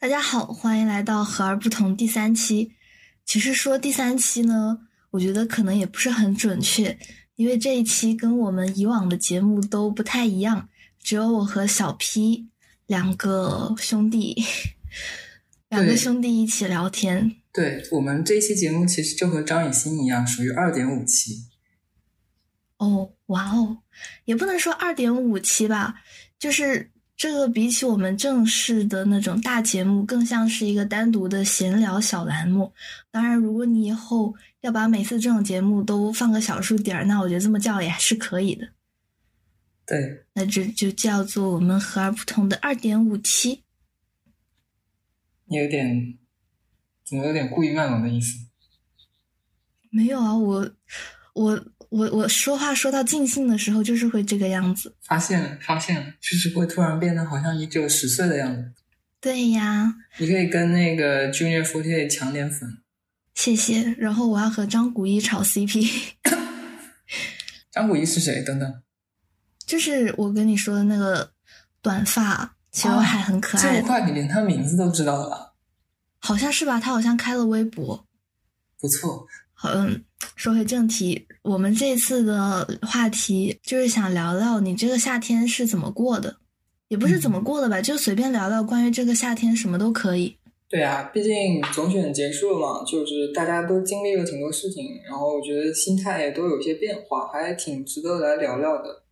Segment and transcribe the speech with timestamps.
[0.00, 2.72] 大家好，欢迎来到和而不同第三期。
[3.26, 4.78] 其实说第三期呢，
[5.10, 6.98] 我觉得可能也不是很准确，
[7.36, 10.70] 因为这一期跟我们以往的节目都不太一样，
[11.02, 12.48] 只有我和小 P
[12.86, 14.42] 两个兄弟，
[15.68, 17.36] 两个兄弟一起聊天。
[17.52, 21.44] 对我们这一期节目其实就和张雨欣一样，属于二点五期。
[22.78, 23.82] 哦，哇哦，
[24.24, 25.96] 也不能说二点五期吧，
[26.38, 26.90] 就是。
[27.20, 32.72] 这个比起我们正式的那种大节目，更像是一个单独的闲聊小栏目。
[33.10, 38.66] 当然，如果你以后要把每次这种节目都放个小数点儿，那我觉得这么叫也还是可以的。
[39.84, 43.64] 对，那这就叫做我们和而不同的二点五期。
[45.44, 46.18] 你有点，
[47.04, 48.46] 怎么有点故意卖萌的意思？
[49.90, 50.70] 没有啊，我，
[51.34, 51.66] 我。
[51.90, 54.94] 我我说话说到尽兴的时候，就是会这个样子。
[55.02, 58.72] 发现了，发现了，就是会突然变得好像你只有十岁的样子。
[59.20, 59.94] 对呀。
[60.18, 62.78] 你可以跟那个 Junior Forty Eight 抢点粉。
[63.34, 63.94] 谢谢。
[63.98, 66.12] 然后我要和张古一炒 CP。
[67.70, 68.42] 张古一是谁？
[68.42, 68.82] 等等。
[69.66, 71.32] 就是我跟你说的那个
[71.82, 73.62] 短发、刘海很可爱。
[73.76, 75.54] 这么快，你连他名字都知道了？
[76.18, 76.78] 好像是吧？
[76.78, 78.06] 他好像开了微博。
[78.78, 79.26] 不错。
[79.62, 80.02] 嗯，
[80.36, 86.36] 说回正题，我们这次的话题就是想聊聊你这个夏天是怎么过的，
[86.88, 90.36] 也不是怎么过的吧，就随便聊聊关于这个夏天什么都可以。
[90.68, 99.02] 对啊，毕竟总选结束了嘛，就是大家都经历了挺多事情，然后我觉得心态也都有些变化，还挺值得来聊聊的。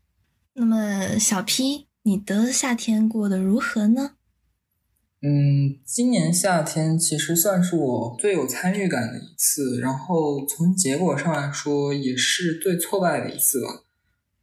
[0.55, 4.12] 那么小 P，你的夏天过得如何呢？
[5.21, 13.83] 嗯，今年夏天其实算是我最有参与感的一次，然后从结果上来说也是最挫败的一次吧。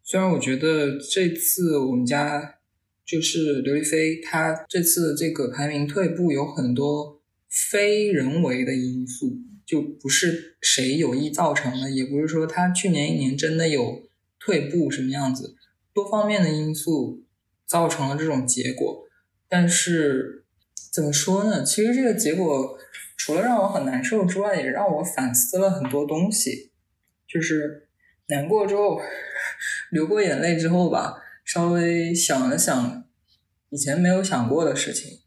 [0.04, 2.56] 虽然我觉得这次我们家
[3.06, 14.10] 就是刘亦菲，她这次这个排名退步有很多非人为的因素，就不是谁有意造成的，也不是说她去年一年真的有
[14.42, 15.56] 退步什么样子，
[15.94, 17.24] 多方面的因素
[17.66, 19.06] 造成了这种结果，
[19.48, 20.42] 但是。
[20.96, 21.62] 怎么说呢？
[21.62, 22.78] 其实这个结果
[23.18, 26.72] 除了让我很难受之外，也让我反思了很多东西。
[27.28, 27.90] 就是
[28.28, 29.02] 难过之后，
[29.92, 33.04] 流过眼泪之后吧，稍微想了想
[33.72, 35.20] 以前没有想过的事情。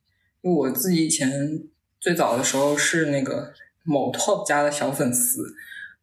[0.43, 1.65] 就我自己以前
[2.01, 3.53] 最早的时候是那个
[3.85, 5.55] 某 top 家的小粉丝，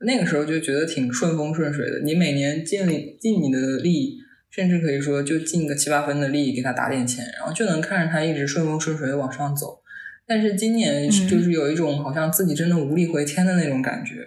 [0.02, 2.02] 那个时候就觉得挺顺风顺水的。
[2.04, 4.20] 你每年尽力尽你的力。
[4.56, 9.82] 甚至可以说，就尽个七八分的力给他打点钱，然后就能看着他一直顺风顺水往上走。
[10.26, 14.26] 但是今年就是有一种好像自己真的无力回天的那种感觉。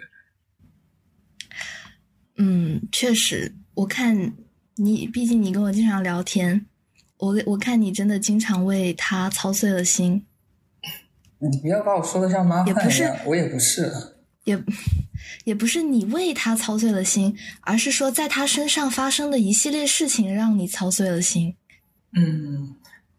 [2.36, 4.34] 嗯，确实，我看
[4.76, 6.66] 你，毕竟你跟我经常聊天，
[7.16, 10.26] 我我看你真的经常为他操碎了心。
[11.38, 13.90] 你不要把我说的像妈饭一样，我也不是。
[14.48, 14.64] 也。
[15.44, 21.54] 也不是你为他操碎了心，而是说在他身上发生的一系列事情让你操碎了心。
[22.14, 22.76] 嗯，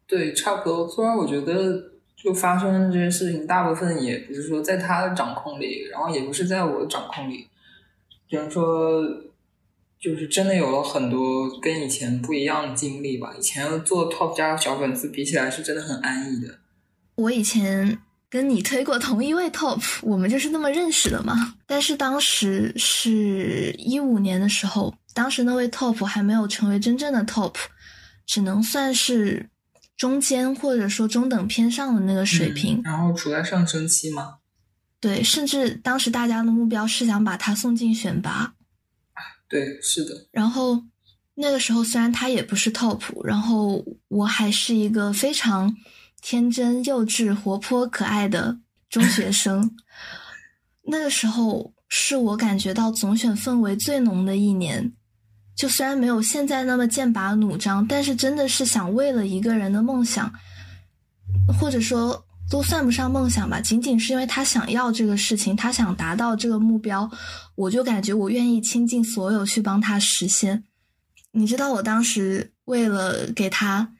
[0.07, 0.87] 对，差不多。
[0.87, 7.47] 虽然我觉得就发生的这些事情，大部分也不是说在他的掌控里，然后也不是在我的掌控里。
[8.29, 9.03] 只能说，
[9.99, 13.35] 就是真的有了很多跟以前不一样的经历吧。
[13.37, 16.59] 以前做 top 加小粉丝比起来，是真的很安逸的。
[17.15, 17.99] 我以前。
[18.29, 21.55] 跟你推过同一位 top，我们就是那么认识的嘛。
[21.65, 27.55] 但是当时是一五年的时候，当时那位 top 还没有成为真正的 top，
[28.27, 29.49] 只能算是
[29.97, 32.79] 中间或者说中等偏上的那个水平。
[32.83, 34.35] 然后处在上升期嘛？
[34.99, 38.53] 对，甚至当时大家的目标是想把他送进选拔。
[39.47, 40.27] 对，是的。
[40.31, 40.83] 然后
[41.33, 45.75] 那个时候虽然他也不是 top，然后我还是一个非常。
[46.21, 48.57] 天真、幼稚、活泼、可爱的
[48.89, 49.75] 中学生，
[50.83, 54.91] 那个时候是我感觉到总选氛围最浓的一年。
[55.55, 60.31] 就虽然没有现在那么剑拔弩张，但是真的是想为了一个人的梦想，
[61.59, 67.09] 或者说都算不上梦想吧，仅仅是因为他想要这个事情，他想达到这个目标，
[67.55, 70.63] 我就感觉我愿意倾尽所有去帮他实现。
[71.31, 73.93] 你知道我当时为了给他。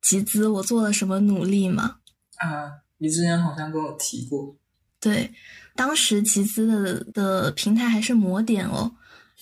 [0.00, 1.96] 集资，我做了什么努力吗？
[2.36, 4.56] 啊，你之前好像跟我提过。
[4.98, 5.32] 对，
[5.74, 8.92] 当时集资的的平台还是魔点哦。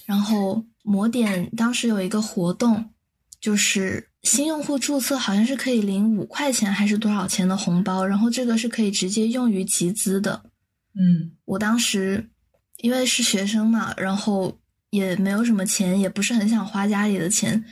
[0.07, 2.91] 然后魔点当时有一个活动，
[3.41, 10.43] 就是新用户注册好像是可以领五块钱还是多少钱的红包，然后这个是可以直接用于集资的。
[10.95, 12.31] 嗯，我当时
[12.79, 14.59] 因为是学生嘛，然后
[14.91, 17.63] 也没有什么钱，也不是很想花家里的钱。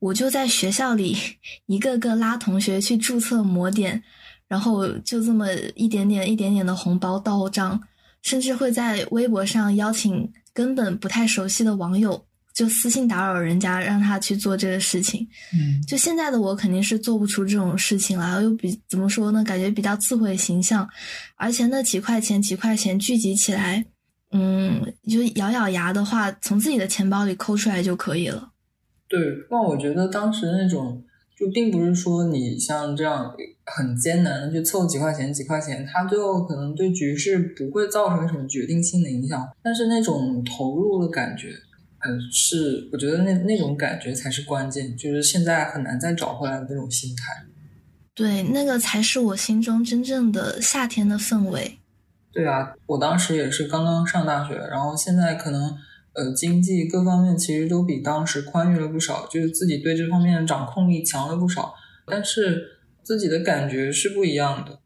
[0.00, 1.16] 我就在学校里
[1.66, 4.02] 一个个拉同学去注册魔点，
[4.48, 7.80] 然后就这么一点点、一点点的红包到账，
[8.22, 15.26] 甚至会在微博上邀请根本不太熟悉的网友，就私信打扰人家，让他去做这个事情。
[15.52, 19.44] 嗯，就现在的我肯定是做不出这种事情了，又比怎么说呢？
[19.44, 20.88] 感觉比较自毁形象，
[21.36, 23.84] 而且那几块钱、几块钱聚集起来，
[24.32, 28.49] 嗯，就咬咬牙的话，从自己的钱包里抠出来就可以了。
[29.10, 29.18] 对，
[29.50, 31.02] 那我觉得当时那种
[31.36, 33.34] 就并不是说你像这样
[33.66, 41.48] 很艰难的去凑几块钱几块钱，它最后可能对局势不会造成什么决定性的影响，但是那种投入的感觉，
[42.06, 47.44] 嗯，是我觉得那那种感觉才是关键，就是现在很难再找回来的那种心态。
[48.14, 51.80] 对，那个才是我心中真正的夏天的氛围。
[52.32, 55.76] 对啊，我当时也是刚刚上大学，然后现在可能。
[56.12, 61.74] 呃，经济各方面其实都比当时宽裕了不少，就是自己对这方面的掌控力强了不少。
[62.06, 64.80] 但是自己的感觉是不一样的。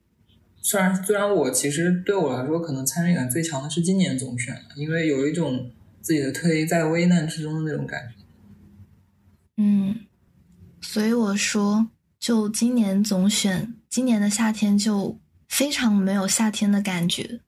[0.60, 8.24] 虽然虽然我其实对我来说，可能参与感最强的是今年总选，因为有一种自己的特意在危难之中的那种感觉。
[9.56, 9.94] 嗯，
[10.80, 11.86] 所以我说，
[12.18, 15.18] 就今年总选，今年的夏天就
[15.48, 17.40] 非常没有夏天的感觉。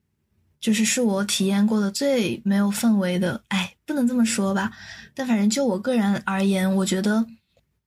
[0.59, 4.71] 就是是我体验过的最没有氛围的，哎，不能这么说吧。
[5.13, 7.25] 但反正就我个人而言，我觉得，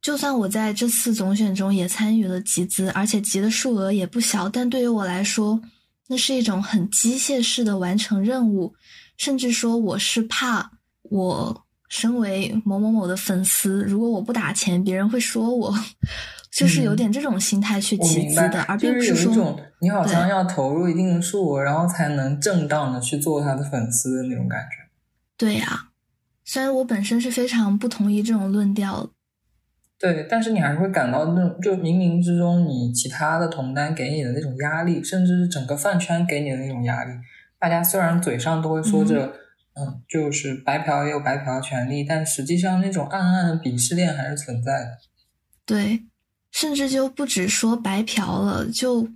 [0.01, 5.61] 就算我在这次总选中也参与了集资，而且集的数额也不小，但对于我来说，
[6.09, 8.75] 那是一种很机械式的完成任务，
[9.17, 10.71] 甚至说我是怕
[11.03, 15.77] 我身为某某某的粉丝，如果我不打钱，别人会说我。
[16.51, 24.91] 就是有点这种心态去集资的，而并不是说你好像要投入一定的数额，然后才能正当的去做他的粉丝的那种感觉。
[25.37, 25.91] 对呀，
[26.45, 29.11] 虽然我本身是非常不同意这种论调，
[29.99, 37.13] 对，但是你还是会感到那种，就冥冥之中，你其他的同担给你的那种压力，甚至是整个饭圈给你的那种压力。
[37.59, 39.33] 大家虽然嘴上都会说着，
[39.75, 44.99] 嗯，就是白嫖也有白嫖的权利，但实际上那种暗暗的鄙视链还是存在的。
[45.65, 46.03] 对。
[46.53, 49.09] 甚至就不止说白嫖了，就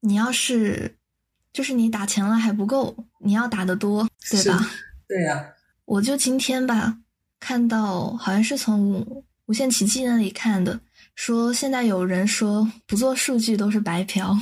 [0.00, 0.96] 你要是
[1.52, 4.66] 就是你打钱了还不够，你要打的多，对吧？
[5.06, 5.52] 对呀。
[5.86, 6.98] 我就今天吧，
[7.40, 10.78] 看到好像是从无限奇迹那里看的，
[11.14, 14.36] 说现在有人说不做数据都是白嫖。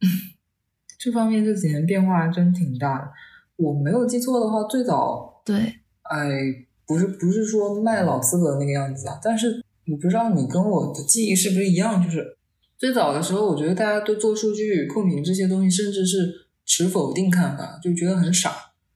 [0.96, 3.12] 这方面这几年变化真挺大的。
[3.56, 6.28] 我没有记错的话，最早对，哎，
[6.86, 9.64] 不是不是说卖老资格那个样子啊，但是。
[9.90, 12.36] 我不知道你跟我的记忆是不是一样，就是
[12.78, 16.32] 最早的时候，我觉得大家对做数据控评这些东西，甚至是
[16.64, 18.52] 持否定看法，就觉得很傻。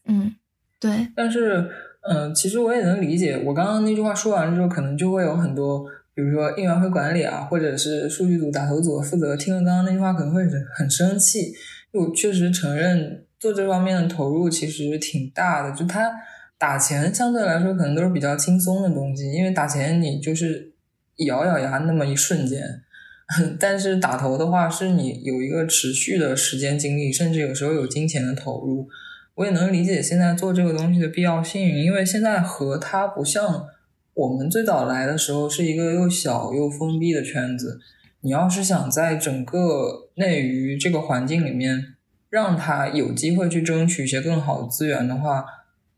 [0.07, 0.35] 嗯，
[0.81, 1.09] 对。
[1.15, 1.69] 但是，
[2.09, 3.43] 嗯，其实我也能理解。
[3.45, 11.53] 我刚刚那句话说完之后，可能就会有很多，比如说应援会管理啊，或者是数据组打头组负责，听了刚刚那句话可能会很很生气。
[11.93, 16.11] 我确实承认做这方面的投入其实挺大的，就他
[16.57, 20.73] 打钱相对来说可能都是比较轻松的东西，因为打钱你就是。
[21.19, 22.83] 咬咬牙那么一瞬间，
[23.61, 28.89] 但是打头的话，是你有一个持续的时间精力，甚至有时候有金钱的投入。
[29.37, 33.67] 我也能理解现在做这个东西的必要性，因为现在和它不像
[34.15, 37.81] 我们最早来的时候是一个又小又封闭的圈子。
[38.21, 41.95] 你要是想在整个内娱这个环境里面，
[42.31, 45.45] 让它有机会去争取一些更好的资源的话，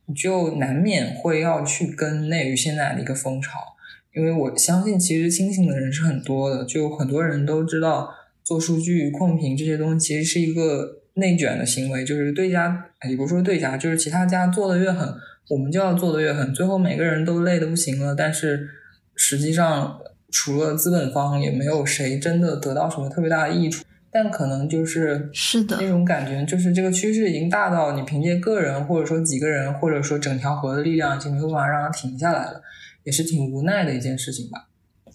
[0.07, 3.76] 你就难免会要去跟内娱现在的一个风潮。
[4.17, 8.09] 因为我相信，其实清醒的人是很多的，就很多人都知道
[8.43, 15.07] 做数据控评这些东西其实是一个内卷的行为，就是对家，也不是说对家，就是其他家做的越狠，
[15.51, 18.67] 我们就要做的越狠，最后每个人都累的不行了，但是
[19.15, 19.99] 实际上
[20.31, 23.85] 除了资本方，也没有谁真的得到什么特别大的益处。
[24.11, 32.63] 但可能就是是的那种感觉，就是这个趋势已经大到你凭借个人或者说几个人或者说整条河的力量，已经没有办法让它停下来了。
[33.07, 34.69] 也是挺无奈的一件事情吧。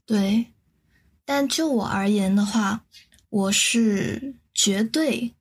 [0.06, 0.46] 对，
[1.26, 2.86] 但就我而言的话，
[3.30, 5.34] 我是绝对、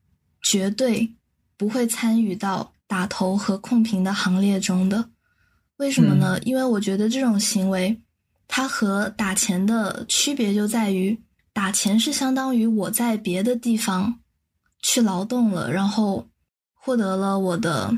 [0.43, 1.15] 绝对
[1.57, 5.11] 不会参与到打头和控评的行列中的。
[5.77, 6.41] 为什么呢？
[6.43, 8.01] 因为我觉得这种行为，
[8.49, 11.17] 它和打钱的区别就在于，
[11.53, 14.19] 打钱是相当于我在别的地方
[14.83, 16.29] 去劳动了，然后
[16.75, 17.97] 获得了我的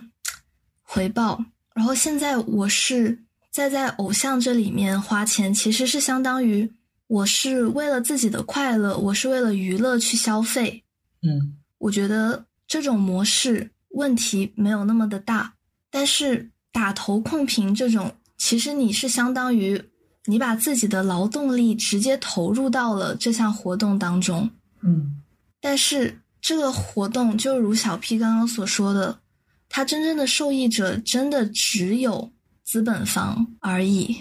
[0.82, 1.42] 回报，
[1.74, 3.24] 然后现在我是。
[3.52, 6.72] 在在偶像这里面花钱，其实是相当于
[7.06, 10.82] 我是为了自己的快乐，我是为了娱乐去消费。
[11.20, 15.52] 嗯，我觉得这种模式问题没有那么的大。
[15.90, 19.80] 但是打头控评这种，其实你是相当于
[20.24, 24.48] 你把自己的劳动力直接投入到了这项活动当中。
[24.80, 25.20] 嗯，
[25.60, 29.20] 但是这个活动就如小 P 刚刚所说的，
[29.68, 32.31] 它真正的受益者真的只有
[32.64, 34.16] 资本方而已。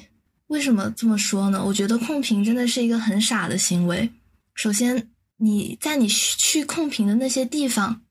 [0.48, 1.64] 为什么这么说呢？
[1.64, 4.10] 我觉得控评真的是一个很傻的行为。
[4.54, 8.02] 首先，你在你去控评的那些地方，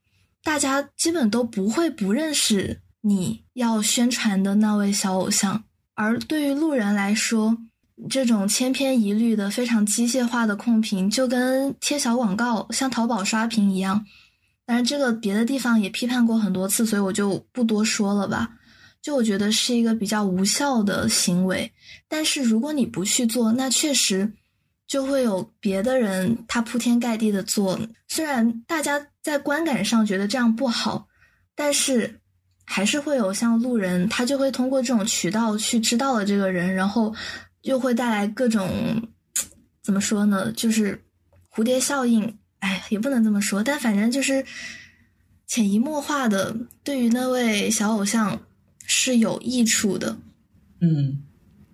[0.42, 5.64] 大家基本都不会不认识你要宣传的那位小偶像。
[5.94, 7.58] 而对于路人来说，
[8.08, 14.06] 这种千篇一律的、非常机械化的控评，就跟贴小广告、像淘宝刷屏一样。
[14.64, 18.56] 当然，这个别的地方也批判过很多次，所以我就不多说了吧。
[19.02, 21.72] 就我觉得是一个比较无效的行为。
[22.08, 24.32] 但是如果你不去做，那确实
[24.86, 27.78] 就会有别的人他铺天盖地的做。
[28.08, 31.08] 虽然大家在观感上觉得这样不好，
[31.54, 32.16] 但是。
[32.72, 37.12] 还是会有像路人，他就会通过这种渠道去知道了这个人，然后
[37.62, 38.70] 又会带来各种
[39.82, 40.52] 怎么说呢？
[40.52, 41.02] 就是
[41.52, 42.38] 蝴蝶效应。
[42.60, 44.46] 哎，也不能这么说，但反正就是
[45.48, 48.40] 潜移默化的，对于那位小偶像
[48.92, 50.16] 是有益处的。
[50.80, 51.22] 嗯，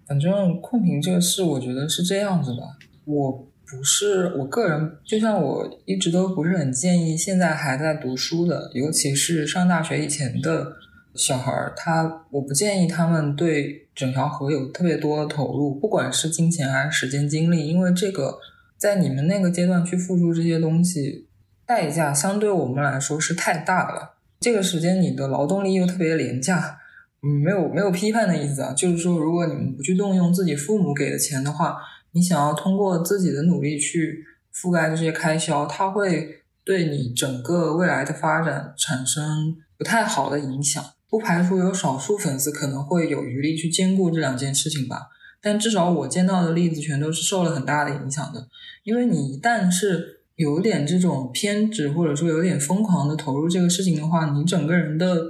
[0.07, 2.59] 反正控评这个事，我觉得是这样子的。
[3.07, 3.33] 我
[3.65, 10.77] 不是我个人，就像我一直都不是很建议现在还在读书的，尤其是上大学以前的。
[11.15, 18.39] 小孩儿，他我不建议他们对整条河有特别多的投入，不管是金钱还是时间精力，因为这个
[18.77, 21.27] 在你们那个阶段去付出这些东西，
[21.65, 24.17] 代价相对我们来说是太大了。
[24.39, 26.81] 这个时间你的劳动力又特别廉价，
[27.23, 31.79] 嗯没有没有批判的意思啊，就是说如果你们不去动用自己父母给的钱的话，
[32.13, 40.83] 你想要通过自己的努力去覆盖这些开销，它会对你整个未来的发展产生不太好的影响。
[41.09, 45.07] 不排除有少数粉丝可能会有余力去兼顾这两件事情吧，
[45.41, 48.49] 但至少我见到的例子全都是受了很大的影响的。
[48.83, 55.23] 因为你一旦是有点这种偏执，或者说有点疯狂的投入这个事情的话，你整个人的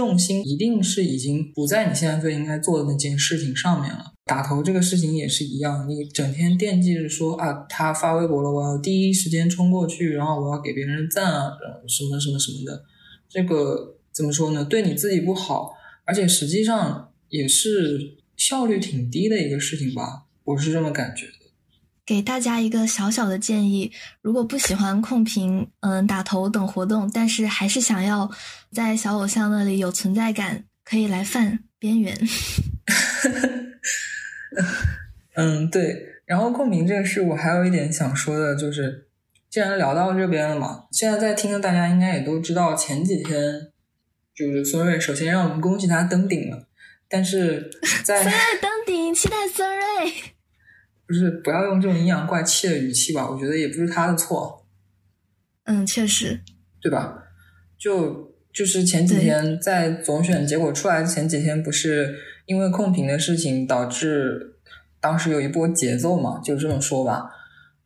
[0.00, 4.12] 重心一定是已经不在你现在最应该做的那件事情上面了。
[4.24, 11.52] 打头这个事情也是一样，你整天惦记着说啊，他发微博了，我要第一时间冲过去，然后我要给别人赞啊，
[11.86, 12.84] 什么什么什么的，
[13.28, 13.96] 这个。
[14.12, 14.64] 怎么说呢？
[14.64, 15.70] 对你自己不好，
[16.04, 21.39] 而且实际上也是效率挺低的一个事情吧，我是这么感觉的。
[22.10, 28.28] 给大家一个小小的建议：如果不喜欢控评、嗯打头等活动，但是还是想要
[28.72, 32.18] 在小偶像那里有存在感，可以来犯边缘。
[35.38, 36.04] 嗯，对。
[36.26, 39.06] 然后控评这个事，我还有一点想说的，就是
[39.48, 43.70] 既然聊到这边了嘛，现在在听的大家应该也都知道，前几天。
[44.34, 46.66] 就是孙瑞，首先让我们恭喜他登顶了，
[47.08, 47.70] 但是
[48.02, 50.12] 在 孙瑞登顶，期待孙瑞。
[51.10, 53.28] 不是，不要用这种阴阳怪气的语气吧？
[53.28, 54.64] 我觉得也不是他的错。
[55.64, 56.40] 嗯，确实，
[56.80, 57.24] 对吧？
[57.76, 62.14] 就就是前几天在总选结果出来前几天，不是
[62.46, 64.54] 因为控评的事情导致
[65.00, 66.40] 当时有一波节奏嘛？
[66.44, 67.30] 就这么说吧。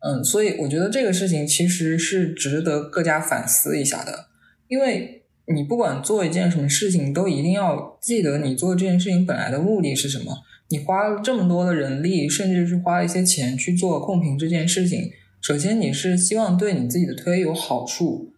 [0.01, 4.27] 嗯，所以我觉得这个事情其实是值得各家反思一下的，
[4.67, 5.23] 因为。
[5.47, 10.35] 你不管做一件什么事情，都一定要记得你做这件事情本来的目的是什么。
[10.69, 18.33] 你花了这么多的人力，甚至是花一些钱去做控评这件事情，首先你是希望对你自己的推有好处，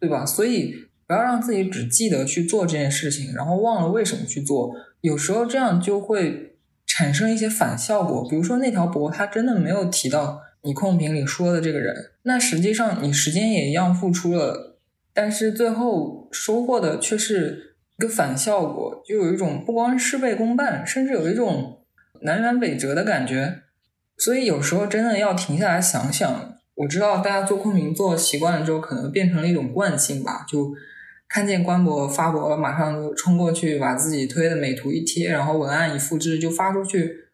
[0.00, 0.26] 对吧？
[0.26, 0.74] 所以
[1.06, 4.74] 不要让自己只记得去做这件事情，然后忘了为什么去做。
[5.00, 8.28] 有时候这样就会产生一些反效果。
[8.28, 11.94] 比如说那条博，他真的没有提到你控评里说的这个人，
[12.24, 14.80] 那实际上你时间也一样付出了。
[15.14, 17.67] 但是最后收获的却是
[17.98, 21.84] 一个反效果，就有一种不光事倍功半，甚至有一种
[22.22, 23.62] 南辕北辙的感觉。
[24.16, 26.54] 所以有时候真的要停下来想想。
[26.76, 30.72] 我知道大家做控评做习惯了之后，可能变成了一种惯性吧，就
[31.28, 37.24] 看见官博发博了，马上就冲过去把自己推的美图一贴，然后文案一复制就发出去，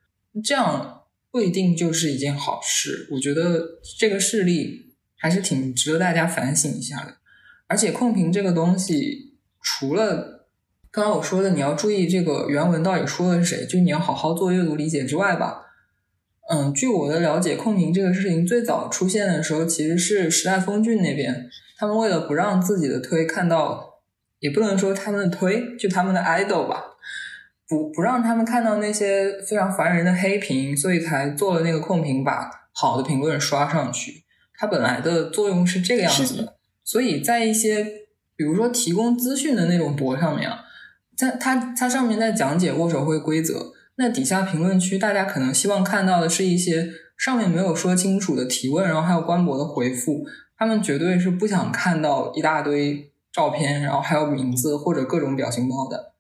[0.43, 3.07] 这样不一定就是一件好事。
[3.13, 3.63] 我觉得
[3.99, 7.17] 这个事例还是挺值得大家反省一下的。
[7.67, 10.34] 而且控评这个东西，除了
[10.95, 15.67] 刚刚我说的你要注意这个原文到底说的是谁，就你要好好做阅读理解之外吧，
[16.49, 24.03] 嗯，据我的了解，控评这个事情最早出现的时候，其实是时代峰峻那边，他们为了不让自己的推看到，
[24.39, 26.85] 也不能说他们的推，就他们的 idol 吧，
[27.69, 34.23] 不不让他们看到那些非常烦人的黑屏，所以才做了那个控评，把好的评论刷上去。
[34.57, 36.55] 它本来的作用是这个样子的。
[36.85, 37.85] 所以在一些，
[38.37, 40.61] 比如说提供资讯的那种博上面啊，
[41.17, 50.25] 在它它上面在讲解握手会规则，那底下评论区大家可能希望看到的是一些上面没有说清楚的提问，然后还有官博的回复，
[50.57, 56.15] 他们绝对是不想看到一大堆照片，然后还有名字或者各种表情包的。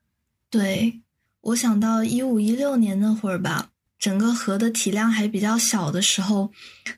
[0.48, 1.00] 对，
[1.40, 3.70] 我想到一五一六年那会儿吧。
[3.98, 6.50] 整个河的体量还比较小的时候，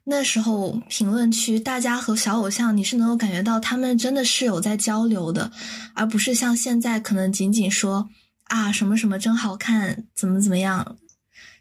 [0.05, 5.53] 那时候评论区大家和小偶像，你是能够感觉到他们真的是有在交流的，
[5.95, 8.09] 而不是像现在可能仅仅说
[8.45, 10.97] 啊什么什么真好看，怎么怎么样，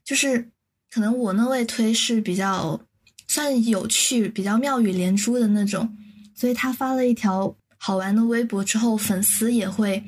[0.03, 0.49] 就是
[0.89, 2.79] 可能我那位推是比较
[3.27, 5.95] 算有趣、比较妙语连珠的那种，
[6.33, 10.03] 所以他发了一条好玩的微博之后，粉丝也会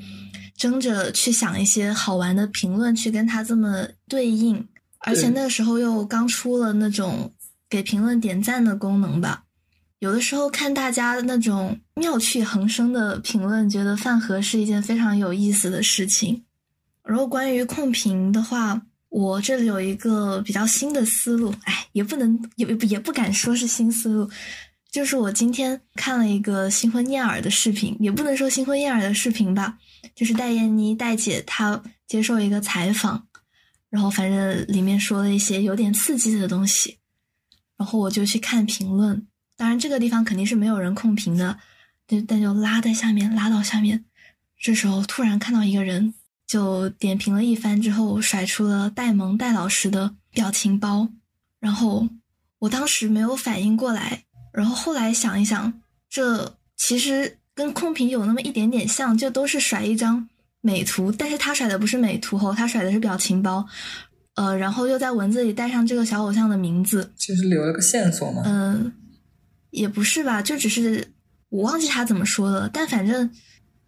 [0.55, 4.67] 争着去想一些好玩的评论去跟他这么对应。
[4.99, 7.33] 而且那个时候又刚出了那种
[7.69, 9.43] 给评论点赞的功能吧，
[9.99, 16.43] 有的时候看大家那种妙趣横生的评论，觉得饭盒是一件非常有意思的事情。
[17.03, 24.29] 然后关于控评的话，我这里有一个比较新的思路，哎，也不能也也不敢说是新思路，
[24.91, 29.77] 就是我今天看了一个新婚燕尔的视频，也不能说新婚燕尔的视频吧，
[30.15, 33.27] 就是戴燕妮戴姐她接受一个采访。
[33.89, 36.97] 然后反正里面说了一些有点刺激的东西，
[37.77, 39.25] 然后我就去看评论。
[39.55, 41.57] 当然这个地方肯定是没有人控评的，
[42.05, 44.05] 但但就拉在下面，拉到下面。
[44.59, 46.13] 这时候突然看到一个人，
[46.45, 51.09] 就点评了一番之后，甩出了戴萌戴老师的表情包。
[51.59, 52.07] 然后
[52.59, 60.29] 我当时没有反应过来，然后后来想一想，这其实跟控评有那么一点点像，就都是甩一张。
[60.67, 63.65] 美图，但是他甩的不是美图哦，他甩的是表情包，
[64.35, 68.43] 呃，然后又在文字里带上这个小偶像的名字，就是留了个线索吗？
[68.45, 68.91] 嗯，
[69.69, 71.07] 也不是吧，就只是
[71.47, 73.31] 我忘记他怎么说的了，但反正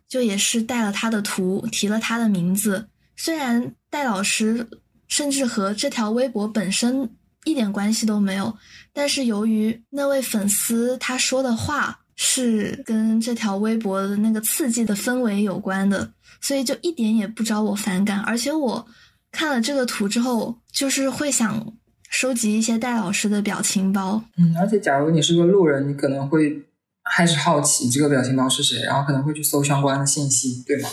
[0.07, 2.87] 就也是带了他的图，提了他的名字。
[3.17, 4.65] 虽然戴老师
[5.09, 7.09] 甚至和这条微博本身
[7.43, 8.57] 一点关系都没有，
[8.93, 16.09] 但是由于那位粉丝他说的话是跟这条微博的那个刺激的氛围有关的。
[16.41, 18.87] 所以就一点也不招我反感，而且我
[19.31, 21.73] 看了这个图之后，就是会想
[22.09, 24.23] 收集一些戴老师的表情包。
[24.37, 26.65] 嗯，而且假如你是个路人，你可能会
[27.03, 30.89] 还是好奇这个表情包是谁，然后可能会去搜相关的信息，对吗？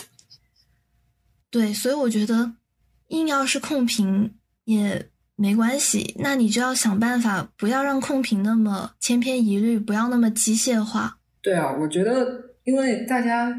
[1.51, 2.53] 对，所以我觉得
[3.09, 11.19] 硬要是控评也没关系，那你就要想办法不要让控评那么千篇一律，不要那么机械化。
[11.41, 13.55] 对啊，我觉得因为大家。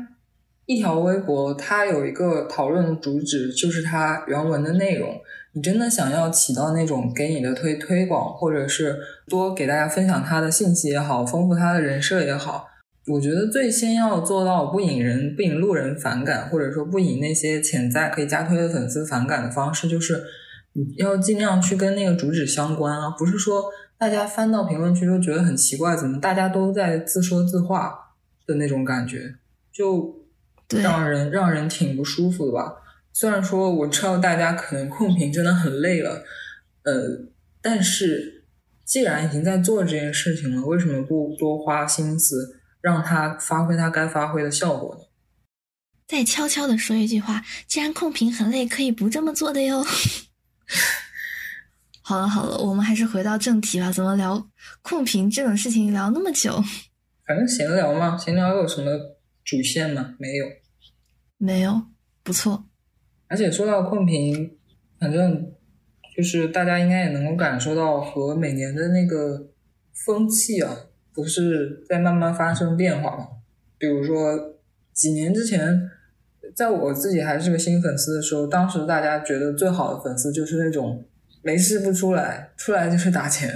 [0.68, 5.10] 一条微博，它有一个讨论主旨，就是它原文的内容。
[5.54, 8.96] 你真的想要起到那种给你的推推广，或者是
[9.28, 12.68] 多给大家分享他的信息也好，丰富他的人设也好，
[13.08, 20.22] 我觉得最先要做到不引人、不引路人反感，或者说不引那些潜在可以加推的粉丝反感的方式，就是
[20.74, 23.64] 你要尽量去跟那个主旨相关啊，不是说
[23.98, 27.94] 大家翻到评论区都觉得很奇怪，怎么大家都在自说自话
[28.46, 29.36] 的那种感觉，
[29.72, 30.27] 就。
[30.70, 32.74] 让人让人挺不舒服的吧。
[33.14, 36.24] 虽然说我知道大家可能控评真的很累了，
[36.84, 36.94] 呃，
[37.62, 38.46] 但是
[38.84, 45.02] 既然已经在做这件事情了，为什么不多花心思让他发挥他该发挥的效果呢？
[46.08, 49.84] 再悄悄的说一句话，既然控评很累，可以不这么做的哟。
[52.02, 53.92] 好了好了，我们还是回到正题吧。
[53.92, 54.48] 怎么聊
[54.82, 56.64] 控评这种事情聊那么久？
[57.26, 58.92] 反正闲聊嘛，闲聊有什么？
[59.44, 60.16] 主线吗？
[60.20, 60.46] 没有，
[61.38, 61.84] 没有，
[62.24, 62.66] 不错。
[63.28, 64.58] 而且说到控评，
[65.00, 65.52] 反正
[66.16, 69.48] 就是大家应该也能够感受到，和每年的那个
[69.94, 70.76] 风气啊，
[71.14, 73.28] 不是在慢慢发生变化吗？
[73.78, 74.58] 比如说
[74.94, 75.90] 几年之前，
[76.56, 81.06] 在我自己还是个新粉丝的时候，当时大家觉得最好的粉丝就是那种
[81.44, 83.50] 没事不出来，出来就是打钱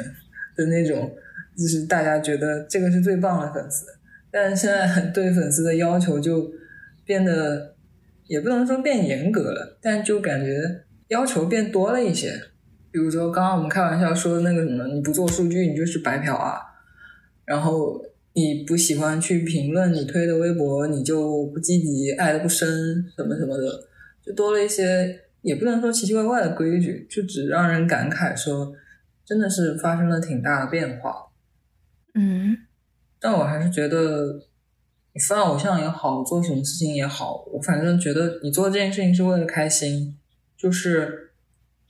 [0.55, 1.11] 的那种，
[1.57, 3.85] 就是大家觉得这个是最棒的粉丝。
[4.29, 6.51] 但是现在对粉丝的要求就
[7.03, 7.70] 变得，
[8.31, 10.53] 也不能说变严格了，但就感觉
[11.09, 12.31] 要求变多了一些。
[12.89, 16.61] 比如说刚刚我们开玩笑说的那个什么，你不做数据你就是白嫖啊，
[17.43, 22.67] 然后你不喜欢去评论你推的微博，你就不积极，爱的不深，
[23.17, 23.67] 什么什么的，
[24.25, 28.73] 就多了一些，也不能说奇奇怪怪的规矩，就只让人感慨说，
[29.25, 31.13] 真的是发生了挺大的变化。
[32.15, 32.55] 嗯。
[33.19, 34.39] 但我还是觉得，
[35.13, 40.17] 你犯偶像也好，做什么事情也好，我反正觉得你做这件事情是为了开心，
[40.57, 41.31] 就是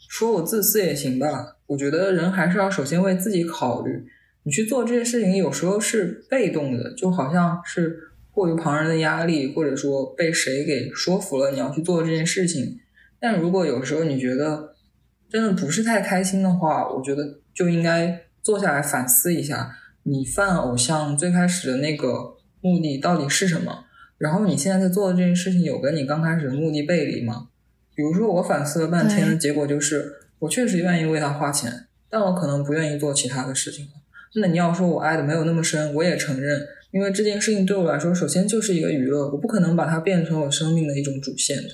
[0.10, 1.58] 说我自私也行吧。
[1.68, 4.06] 我觉得人还是要首先为自己考虑。
[4.44, 12.80] 你去做这些事情，有时候是被动的，就好像是迫于旁人的压力，或者说被谁给说服了你要去做这件事情。
[13.20, 14.74] 但如果有时候你觉得
[15.30, 19.78] 真的不是太开心的话，我觉得就应该坐下来反思一下。
[20.04, 23.86] 你犯偶像最开始的那个目的到底是什么？
[24.17, 27.47] 然后你现在在做的这件事情有跟你刚开始的目的背离吗？
[27.93, 33.91] 比如说我反思了半天的结果就是，我确实愿意为他花钱，但我可能不愿意做其他的事情了。
[34.36, 41.69] 那你要说我爱的没有那么深，我也承认，因为这件事情对我来说，首先就是一个娱乐，我不可能把它变成我生命的一种主线的。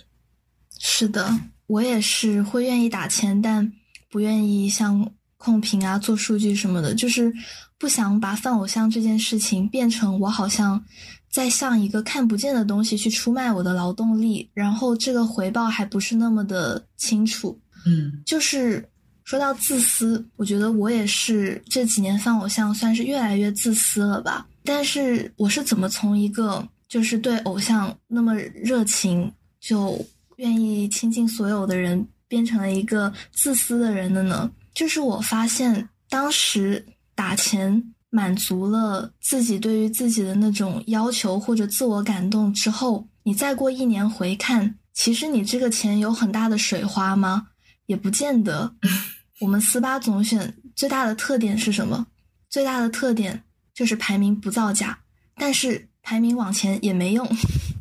[0.79, 1.27] 是的，
[1.67, 3.71] 我也是会愿意打钱，但
[4.09, 7.33] 不愿意像控评啊、做数据什么的，就是
[7.77, 10.83] 不想把泛偶像这件事情变成我好像。
[11.29, 17.59] 在向一个看不见的东西去出卖我的劳动力，然后这个回报还不是那么的清楚。
[17.85, 18.83] 嗯，就是
[19.23, 24.47] 说到自私，我觉得我也是这几年放偶像算是越来越自私了吧。
[24.63, 30.03] 但是我是怎么从一个就是对偶像那么热情，就
[30.37, 34.49] 愿意倾尽所有的人，变成了一个自私的人的呢？
[34.77, 36.85] 就是我发现当时
[37.15, 37.93] 打钱。
[38.09, 47.49] 满足了自己对于自己的那种要求或者自我感动之后，你再过一年回看，其实你这个钱有很大的水花吗？
[47.85, 48.73] 也不见得。
[49.41, 52.07] 我们四八总选最大的特点是什么？
[52.49, 54.97] 最大的特点就是排名不造假，
[55.35, 57.27] 但是排名往前也没用。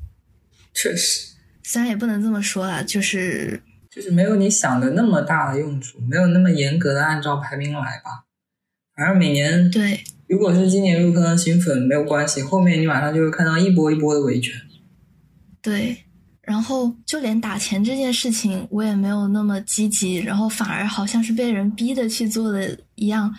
[0.75, 3.63] 确实，虽然也不能这么说啦，就是
[3.97, 8.27] 就是没有你想的那么大的用处，没有那么严格的按照排名来吧。
[8.95, 10.05] 反正每年对。
[10.29, 14.53] 如果是今年入坑的新粉没有关系，后面你马上就会看到一波一波的维权。
[15.63, 15.97] 对，
[16.43, 23.35] 然后就连打钱这件事情，我也没有那么积极，然后反而好像是被人逼的去做的一样，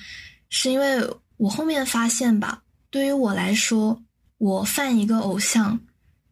[0.49, 0.97] 是因为
[1.35, 4.01] 我后面发现吧，对于我来说，
[4.39, 5.79] 我犯一个偶像，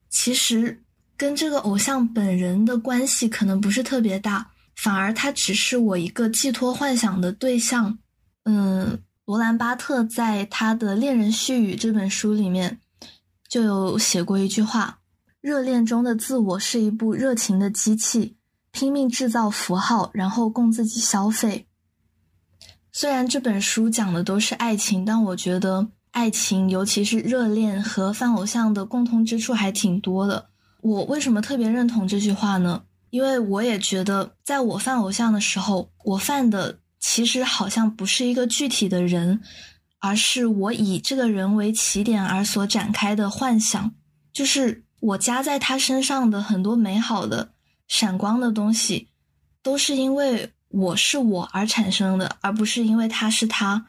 [0.10, 0.82] 其实
[1.18, 7.98] 跟这个偶像本人的关系可能不是特别大，反而他只是我一个寄托幻想的对象，
[8.44, 9.00] 嗯。
[9.26, 12.80] 罗兰·巴特在他的《恋人絮语》这本书里面
[13.50, 15.00] 就有写过一句话
[15.42, 18.38] ：“热恋中的自我是一部热情的机器，
[18.72, 21.66] 拼命制造符号，然后供自己消费。”
[22.94, 30.50] 虽然这本书讲的都是爱情，但我觉得爱情，尤其是热恋和泛偶像的共通之处还挺多的。
[30.86, 32.84] 我为什么特别认同这句话呢？
[33.10, 36.80] 因为我也觉得，在我犯偶像的时候，我犯的。
[37.00, 39.40] 其实好像不是一个具体的人，
[40.00, 43.94] 而是我以这个人为起点而所展开的幻想，
[44.34, 47.52] 就是我加在他身上的很多美好的、
[47.88, 49.10] 闪光的东西，
[49.62, 53.86] 都是因为我是我而产生的，而不是因为他是他，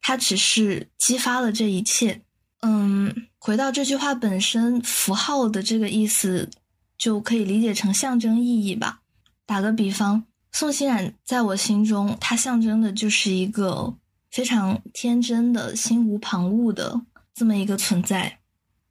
[0.00, 2.22] 他只是激发了这一切。
[2.66, 6.48] 嗯，回到这句话本身，符号的这个意思
[6.96, 9.02] 就可以理解成象征意义吧。
[9.44, 10.24] 打个比方。
[10.50, 13.92] 宋欣冉在我心中，她象征的就是一个
[14.30, 17.02] 非常天真的心无旁骛的
[17.34, 18.38] 这么一个存在。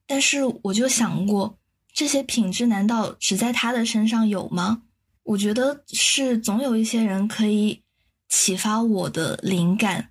[0.05, 1.57] 但是我就想过，
[1.93, 4.83] 这些品质难道只在她的身上有吗？
[5.23, 7.81] 我觉得是总有一些人可以
[8.27, 10.09] 启发我的灵感。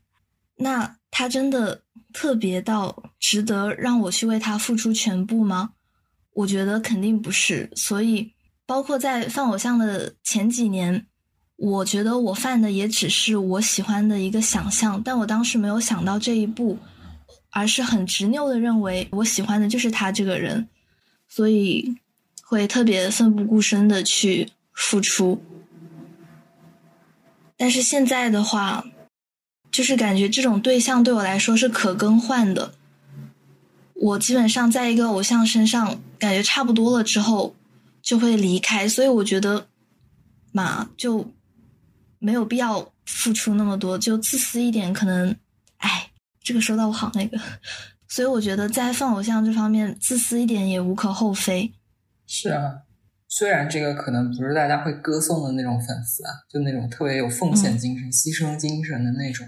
[0.57, 1.82] 那他真的
[2.13, 5.73] 特别到值得让我去为他付出全部吗？
[6.35, 7.71] 我觉得肯定不是。
[7.75, 8.33] 所以，
[8.65, 11.07] 包括在放偶像的前几年。
[11.57, 16.77] 我觉得我犯的也只是我喜欢的一个想象，但我当时没有想到这一步，
[17.51, 20.67] 而是很执拗的认为我喜欢的就是他这个人，
[21.29, 21.95] 所以
[22.43, 25.41] 会特别奋不顾身的去付出。
[27.57, 28.85] 但是现在的话，
[29.73, 32.75] 就是感觉这种对象对我来说是可更换的，
[33.95, 37.57] 我基本上在一个偶像身上感觉差不多了之后
[38.01, 39.67] 就会离开，所以我觉得
[40.53, 41.33] 嘛就。
[42.25, 45.35] 没有必要付出那么多，就自私一点，可能，
[45.79, 46.09] 哎，
[46.41, 47.37] 这个说到我好那个，
[48.07, 51.73] 所以我觉得在放偶像这方面，自私一点也无可厚非。
[52.25, 52.75] 是啊，
[53.27, 59.45] 虽然这个可能不是大家会歌颂的那种粉丝啊，就那种特别有奉献精神、牺牲精神的那种。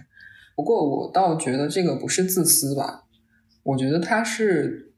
[0.54, 3.04] 不过我倒觉得这个不是自私吧，
[3.62, 4.92] 我觉得他是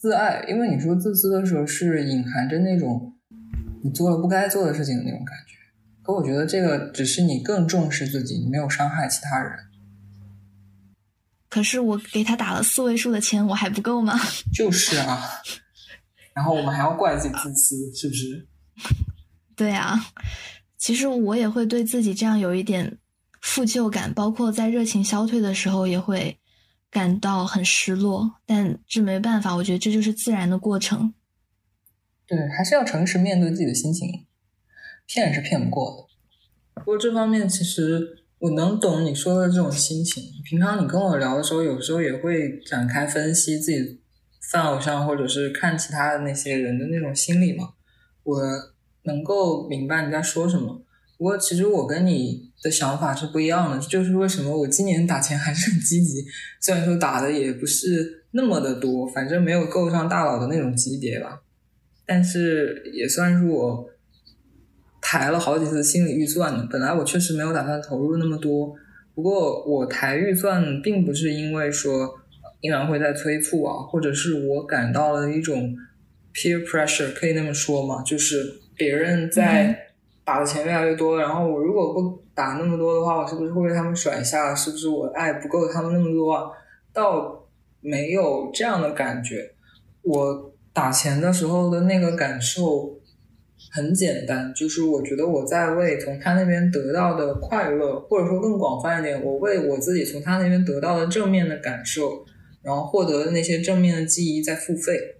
[0.00, 3.14] 自爱，因为你说自私的时候，是隐含着那种
[3.82, 5.54] 你做了不该做的事情的那种感觉。
[6.02, 9.52] 可我觉得这个只是你更重视自己，你没有伤害其他人。
[11.48, 14.18] 可是我给他打了四位数的钱，我还不够吗？
[14.52, 15.20] 就是啊，
[16.34, 18.46] 然后我们还要怪自己自私，是不是？
[19.56, 19.98] 对啊，
[20.76, 22.98] 其实我也会对自己这样有一点
[23.46, 26.36] 负疚感，包括在热情消退的时候也会
[26.90, 28.28] 感到很失落。
[28.44, 31.14] 但这没办法，我觉得这就是自然的过程。
[32.26, 34.26] 对，还是要诚实面对自己的心情。
[35.06, 36.08] 骗是骗不过
[36.74, 40.24] 的，不过这方面其实我能懂你说的这种心情。
[40.44, 44.00] 平常你跟我聊的时候，有时候也会展开分析自己
[44.50, 47.74] fan 偶像或者是看其他的那些人的那种心理嘛。
[48.24, 48.42] 我
[49.04, 50.82] 能够明白你在说什么。
[51.16, 56.24] 不过其实我跟你的想法是不一样的，就是为什么我今年打钱还是很积极，
[56.60, 61.42] 虽然说打的也不是那么的多，反正没有够上大佬的那种级别吧，
[62.06, 63.90] 但是也算是我。
[65.08, 66.66] 抬了好几次心理预算呢。
[66.68, 68.74] 本来我确实没有打算投入那么多，
[69.14, 72.12] 不过我抬预算并不是因为说
[72.60, 75.76] 依然会在催促啊，或者是我感到了一种
[76.34, 78.02] peer pressure，可以那么说吗？
[78.02, 79.92] 就是别人在
[80.26, 84.54] 打的钱越来越多，然后我如果不打那么多的话，我是不是会被他们甩下？
[84.54, 86.34] 是不是我爱不够他们那么多？
[86.34, 86.50] 啊？
[86.92, 87.46] 倒
[87.80, 89.54] 没有这样的感觉。
[90.02, 92.94] 我打钱的时候的那个感受。
[93.72, 102.24] 很简单，就是我觉得我在为从他那边得到的快乐，或者说更广泛一点，我为我自己从他那边得到的正面的感受，
[102.62, 105.15] 然后获得的那些正面的记忆在付费，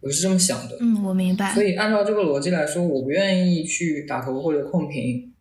[0.00, 0.76] 我是这么想的。
[0.80, 1.52] 嗯，我明白。
[1.54, 5.32] 所以按照这个逻辑来说，我不愿意去打头或者控评，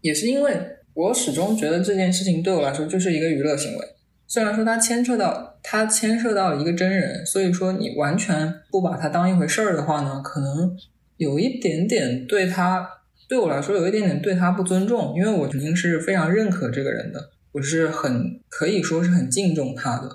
[0.00, 0.60] 也是因为
[0.94, 3.78] 我始终觉得这件事情对我来说就是一个娱乐行为。
[4.26, 10.76] 虽然说它牵扯到它牵涉到一个真人，所以说你完全不把它当一回事儿的话呢，可能。
[11.16, 12.88] 有一点点对他，
[13.28, 20.08] 对我来说有一点点对他不尊重，因为我肯定是非常认可这个人的，我是很可以说是很敬重他的。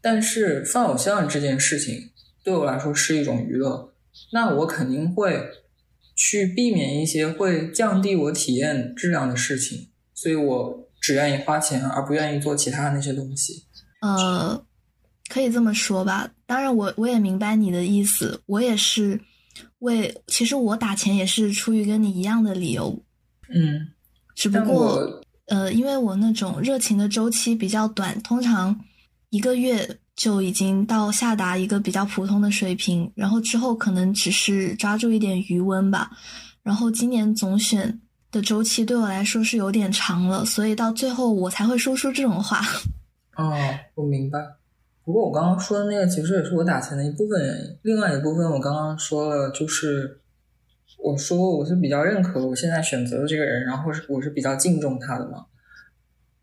[0.00, 2.08] 但是放偶像这件事情
[2.46, 3.92] 对我来说是一种娱乐，
[4.32, 5.50] 那我肯定会
[6.14, 13.64] 去避免一些会降低我体验质量的事情，所以我只愿意花钱而不愿意做其他那些东西。
[14.00, 14.64] 呃，
[15.28, 16.30] 可以这么说吧。
[16.46, 19.20] 当然，我我也明白你的意思，我也是。
[19.80, 23.02] 为其实我打钱也是出于跟你一样的理由，
[23.54, 23.88] 嗯，
[24.34, 28.78] 只不过呃，因为我那种热情的周期比较短，通常
[29.30, 36.10] 一个月就已经到下达一个比较普通的水平，然后之后可能只是抓住一点余温吧。
[36.62, 38.00] 然后今年总选
[38.32, 42.60] 的周期对我来说是有点长了，所以到最后我才会说出这种话。
[43.36, 43.54] 哦，
[43.94, 44.40] 我明白。
[45.04, 50.20] 不过我刚刚说的那个其实也是我打钱的一部分原因，另外一部分我刚刚说了，就是
[50.98, 55.44] 我说我是比较认可我现在选择的这个人，然后是我是比较敬重他的嘛。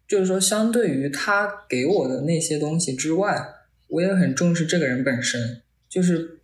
[0.07, 3.35] 就是说，相对于他给我的那些东西之外，
[3.93, 6.41] 我也很重视这个人本身，就是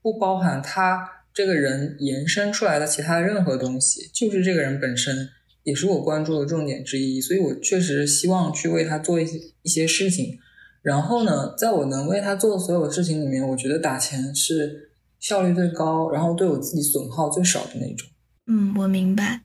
[0.00, 5.28] 不包含他这个人延伸出来的其他的任何东西，就是这个人本身
[5.64, 10.38] 也是我关注的重点之一，所以我确实希望去为他做一些一些事情。
[10.80, 18.08] 然后呢，在我能为他做的所有事情里面，我觉得打钱是效率最高，然后对我自己损耗最少的那种。
[18.46, 19.40] 嗯，我明白。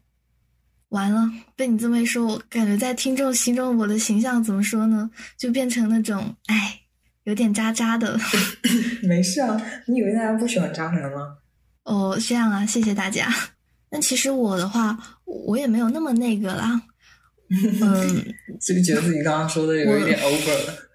[0.90, 5.10] 完了，被你这么一说，我感觉在听众心中我的形象怎么说呢？
[5.38, 6.81] 就变成那种，哎，
[7.24, 8.20] 有点渣渣的。
[9.04, 11.38] 没事啊，你以为大家不喜欢渣男吗？
[11.84, 13.28] 哦，这样啊，谢谢大家。
[13.92, 16.82] 那其实我的话，我也没有那么那个啦。
[17.50, 20.90] 嗯，是不是觉得自己刚刚说的有一点 over 了？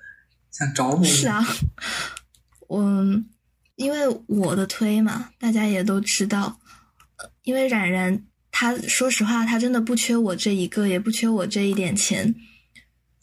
[0.50, 1.46] 想找补是啊，
[2.70, 3.26] 嗯
[3.74, 6.58] 因为我的推嘛，大家也都知道。
[7.42, 12.34] 因为冉冉，他说实话，他真的不缺我这一个，也不缺我这一点钱。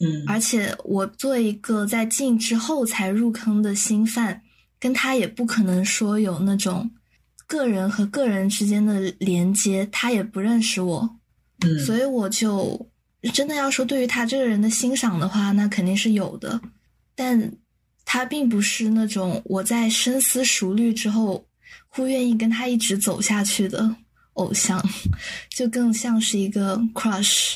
[0.00, 4.42] 嗯，而且我作为一个在进之后才入坑的新犯，
[4.78, 6.90] 跟他也不可能说有那种
[7.46, 11.16] 个人和个人之间的连接，他也不认识我。
[11.64, 12.90] 嗯，所以我就
[13.32, 16.60] 真的要说，对于他这个人的欣赏的话，那肯定是有的。
[17.14, 17.52] 但
[18.04, 21.46] 他并不是那种我在深思熟虑之后
[21.88, 23.94] 会愿意跟他一直走下去的
[24.34, 24.84] 偶像，
[25.48, 27.54] 就更像是一个 crush。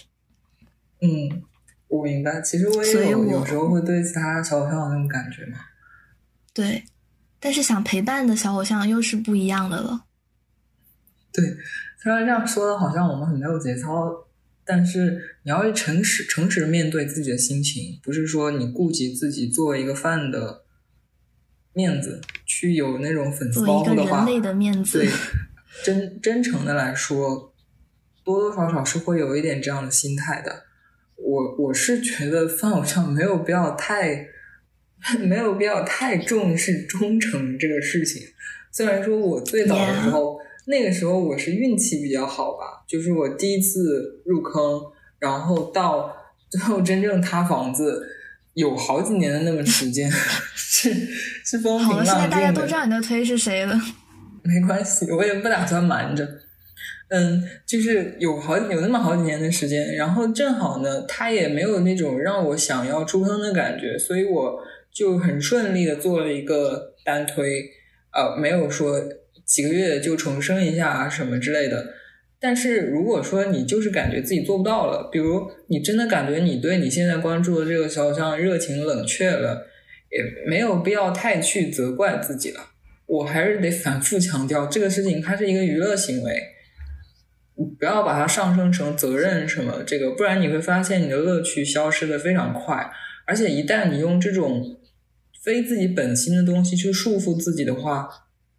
[1.02, 1.42] 嗯，
[1.88, 2.40] 我明白。
[2.40, 5.58] 其实我也有有时候会对其他小偶像有那种感觉嘛。
[6.54, 6.84] 对，
[7.40, 10.04] 但是想陪伴的小偶像又是不一样的了。
[11.32, 11.44] 对，
[12.02, 14.24] 虽然这样说的好像我们很没有节操。
[14.70, 20.62] 但是你要诚实、诚实面对自己的心情，不是说你顾及自己作为一个饭的
[21.72, 25.08] 面子，去有那种粉丝包袱的话，对，
[25.82, 27.54] 真真诚的来说，
[28.22, 30.64] 多多少少是会有一点这样的心态的。
[31.18, 34.26] 我我是觉得饭偶像没有必要太
[35.20, 38.22] 没有必要太重视忠诚这个事情。
[38.72, 40.38] 虽然说我最早的时候。
[40.70, 44.78] 那个时候我是运气比较好吧，就是我第一次入坑，
[45.18, 46.14] 然后到
[46.50, 48.06] 最后真正塌房子，
[48.52, 50.10] 有好几年的那么时间，
[50.54, 50.92] 是
[51.42, 52.20] 是风平浪静的。
[52.20, 53.80] 现在大家都知道你的推是谁了。
[54.42, 56.28] 没关系，我也不打算瞒着。
[57.10, 67.70] 嗯，就是有好有那么好几年的时间，然后正好呢，他也没有那种让我想要出坑的感觉，所以我就很顺利的做了一个单推，
[68.12, 69.02] 呃，没有说
[69.44, 71.94] 几个月就重生一下啊什么之类的。
[72.40, 79.66] 但是如果说你就是感觉自己做不到了，比如你真的感觉你对你现在关注的这个小偶像热情冷却了，
[80.10, 82.60] 也没有必要太去责怪自己了。
[83.06, 86.42] 我还是得反复强调，这个事情它是一个娱乐行为，
[87.64, 92.90] 不要把它上升成责任什么这个，不然你会发现你的乐趣消失的非常快。
[93.26, 94.78] 而且一旦你用这种
[95.42, 98.08] 非自己本心的东西去束缚自己的话，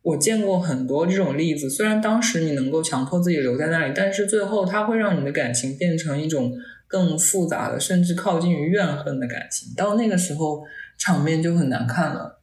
[0.01, 6.53] 我见过很多这种例子，虽然当时你能够强迫自己留在那里，但是最后它会让你的感情变成一种
[6.87, 9.73] 更复杂的，甚至靠近于怨恨的感情。
[9.75, 10.63] 到那个时候，
[10.97, 12.41] 场面就很难看了。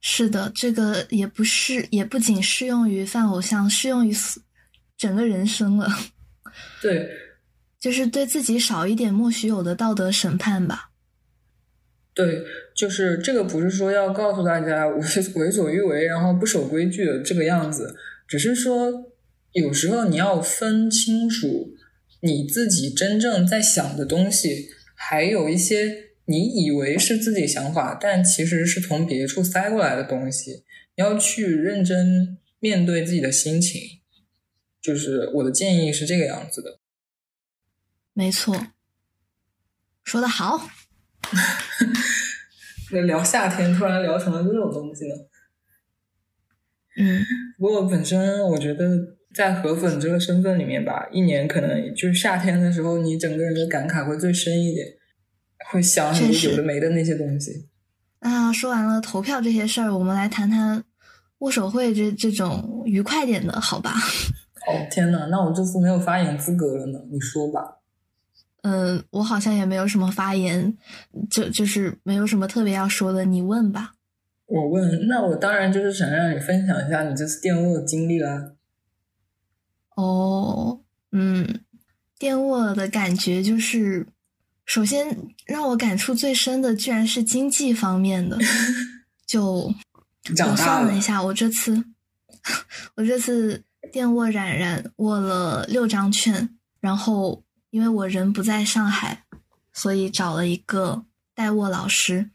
[0.00, 4.12] 是的，这个也不是，也不仅适用于泛偶像，适用于
[4.96, 5.88] 整个人生了。
[6.82, 7.08] 对，
[7.80, 10.90] 就是对自己少一点莫须有的道德审判吧。
[12.14, 12.44] 对，
[12.76, 15.00] 就是这个不是说要告诉大家为
[15.34, 17.96] 为所欲为，然后不守规矩的这个样子，
[18.28, 19.12] 只是说
[19.50, 21.74] 有时候你要分清楚
[22.20, 30.62] 你自己真正在想的东西，还有一些你以为是自己想法，但其实是从别处塞过来的东西，
[30.96, 33.80] 你要去认真面对自己的心情。
[34.84, 36.78] 就是我的建议是这个样子的。
[38.12, 38.66] 没错，
[40.04, 40.68] 说的好。
[43.06, 45.14] 聊夏天，突然聊成了这种东西呢。
[46.98, 47.24] 嗯，
[47.58, 54.86] 不过本身我觉得，在河粉这个身份里面吧，一年可能就是夏天的时候，你整个人的感慨会最深一点，
[55.72, 57.70] 会想很多有的没的那些东西。
[58.20, 60.84] 啊说完了投票这些事儿，我们来谈谈
[61.38, 63.94] 握手会这这种愉快点的，好吧？
[64.66, 67.78] 哦天呐，那我这次没有发言资格了呢，你说吧。
[68.62, 70.76] 嗯，我好像也没有什么发言，
[71.30, 73.24] 就就是没有什么特别要说的。
[73.24, 73.92] 你问吧。
[74.46, 78.52] 我问，那我当然就是想让你分享一下你这次电卧的经历啦。
[79.96, 80.80] 哦，
[81.12, 81.60] 嗯，
[82.18, 84.06] 电卧的感觉就是，
[84.64, 88.38] 首先让我感触最深的居然是经济方面的。
[89.26, 89.72] 就
[90.46, 91.84] 我算了一下，我这次
[92.96, 93.62] 我这次
[93.94, 97.44] 电卧冉冉握了六张券，然后。
[97.70, 99.24] 因为我人不在上海，
[99.72, 101.04] 所以找了一个
[101.34, 102.30] 代握老师，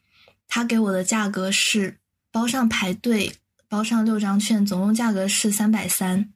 [0.50, 1.98] 他给我的价格是
[2.30, 3.32] 包上排队，
[3.70, 6.34] 包上六张券，总共价格是三百三。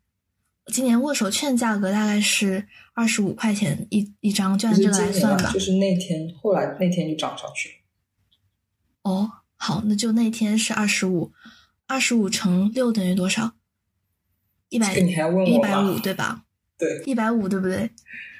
[0.68, 5.52] 今年握手券价格大概是二十五块钱一一张，就按这个来算吧。
[5.52, 7.82] 就是那天，后来那天就涨上去。
[9.02, 11.34] 哦，好，那就那天是二十五，
[11.88, 13.52] 二十五乘六等于多少？
[14.74, 16.42] 一百一百五对吧？
[16.80, 17.92] 对，一百五对不对？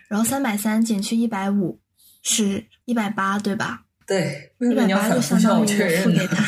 [0.10, 1.80] 然后三百三减去一百五
[2.24, 3.84] 是一百八，对吧？
[4.08, 6.44] 对，一百八就相当于我付给他。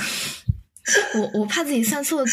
[1.19, 2.24] 我我怕自己算错，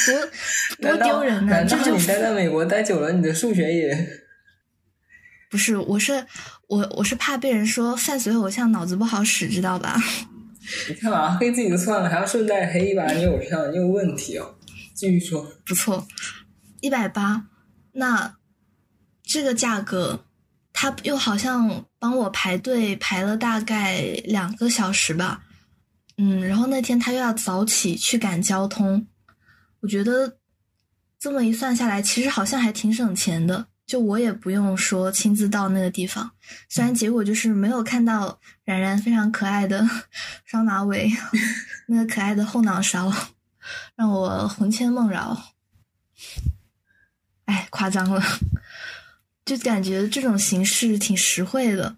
[0.80, 1.62] 多 多丢人呢。
[1.66, 4.08] 这就你待在美国待久了，你的数学也
[5.50, 5.76] 不是。
[5.76, 6.26] 我是
[6.68, 9.96] 我我是怕被人说范随偶像脑子不好使，知道吧？
[10.88, 14.54] 你看嘛黑自己就算了，还要顺带黑一把你偶像，你有问题哦。
[14.94, 16.06] 继续说，不错，
[16.82, 17.46] 一百八，
[17.92, 18.36] 那
[19.22, 20.26] 这个价格。
[20.74, 25.44] 他又好像帮我排队排了大概两个小时吧，
[26.16, 29.06] 嗯，然后那天他又要早起去赶交通，
[29.80, 30.38] 我觉得
[31.18, 33.66] 这么一算下来，其实好像还挺省钱的。
[33.84, 36.32] 就我也不用说亲自到那个地方，
[36.70, 39.86] 虽然结果就是没有看到冉冉非常可爱的
[40.46, 41.12] 双马尾，
[41.86, 43.12] 那个可爱的后脑勺，
[43.94, 45.36] 让我魂牵梦绕。
[47.52, 48.22] 哎，夸张了。
[49.44, 51.96] 就感觉这种形式挺实惠的，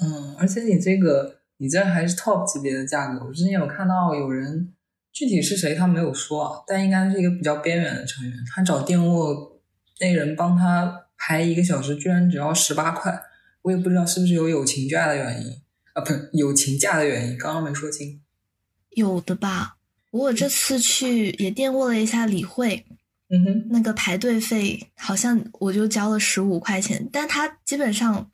[0.00, 3.24] 嗯，而且你这个你这还是 top 级别的价格。
[3.24, 4.74] 我之前有看到有人，
[5.12, 8.36] 具体是谁他没有说啊，但应该是一个比较边缘的成员。
[8.54, 9.58] 他找电卧
[10.00, 13.22] 那人帮他排一个小时，居然只要十八块。
[13.62, 15.62] 我也不知道是不是有友情价的原因
[15.94, 18.20] 啊，不是友情价的原因，刚刚没说清。
[18.90, 19.76] 有的吧，
[20.10, 22.84] 我这次去也电卧了一下理会。
[23.28, 28.30] 嗯哼，那个排队费好像我就交了十五块钱，但他基本上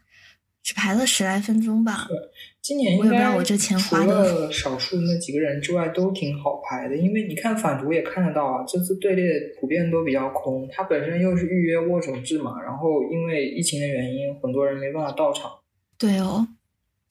[0.63, 2.07] 只排了十来分钟吧。
[2.09, 2.17] 对，
[2.61, 4.07] 今年我也不知道我这钱花的。
[4.07, 6.97] 除了少数那几个人之外，都挺好排的。
[6.97, 9.25] 因为你看反图也看得到啊，这次队列
[9.59, 10.69] 普遍都比较空。
[10.71, 15.51] 它本身又是预约握手制嘛，然后因为疫情的原因，很多人没办法到场。
[15.97, 16.49] 对哦，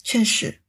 [0.03, 0.60] 确实。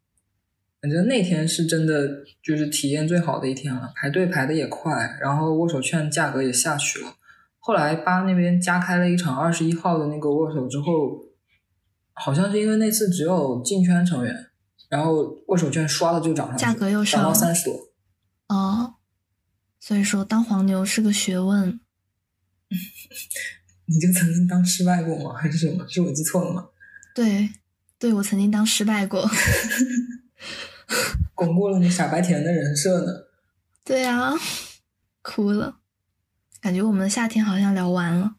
[0.83, 3.93] 反正那天是真的，就是体验最好的一天了。
[3.95, 7.14] 排队排的也快，然后握手券价格也下去了。
[7.61, 11.22] 后来八那边加开了一场二十一号的那个握手之后，
[12.12, 14.35] 好像是因为那次只有进圈成员，
[14.89, 17.78] 然后握手券刷了就涨上去，价格又涨到三十多。
[18.49, 18.95] 哦，
[19.78, 21.78] 所以说当黄牛是个学问。
[23.87, 25.39] 你就曾经当失败过吗？
[25.39, 25.87] 还是什么？
[25.89, 26.66] 是我记错了吗？
[27.14, 27.51] 对，
[28.01, 29.24] 对我曾经当失败过。
[31.34, 33.12] 巩固了你傻白甜的人设呢。
[33.84, 34.32] 对啊，
[35.22, 35.76] 哭了。
[36.61, 38.36] 感觉我们的夏天好像聊完了，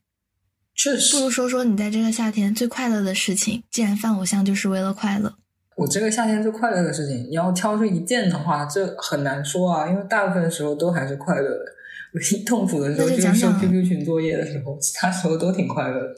[0.74, 3.64] 确实不，如说说你在这个夏天最快乐的事情。
[3.70, 5.36] 既然犯偶像就是为了快乐，
[5.76, 11.66] 我这个夏天最快乐的事情，你要挑出一件的话，这很难说啊，因为大部分时候都还是快乐的。
[12.14, 16.16] 唯一痛苦的时候就是讲讲 QQ 群作业的时候，其他时候都挺快乐的。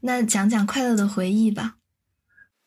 [0.00, 1.76] 那讲讲快乐的回忆吧。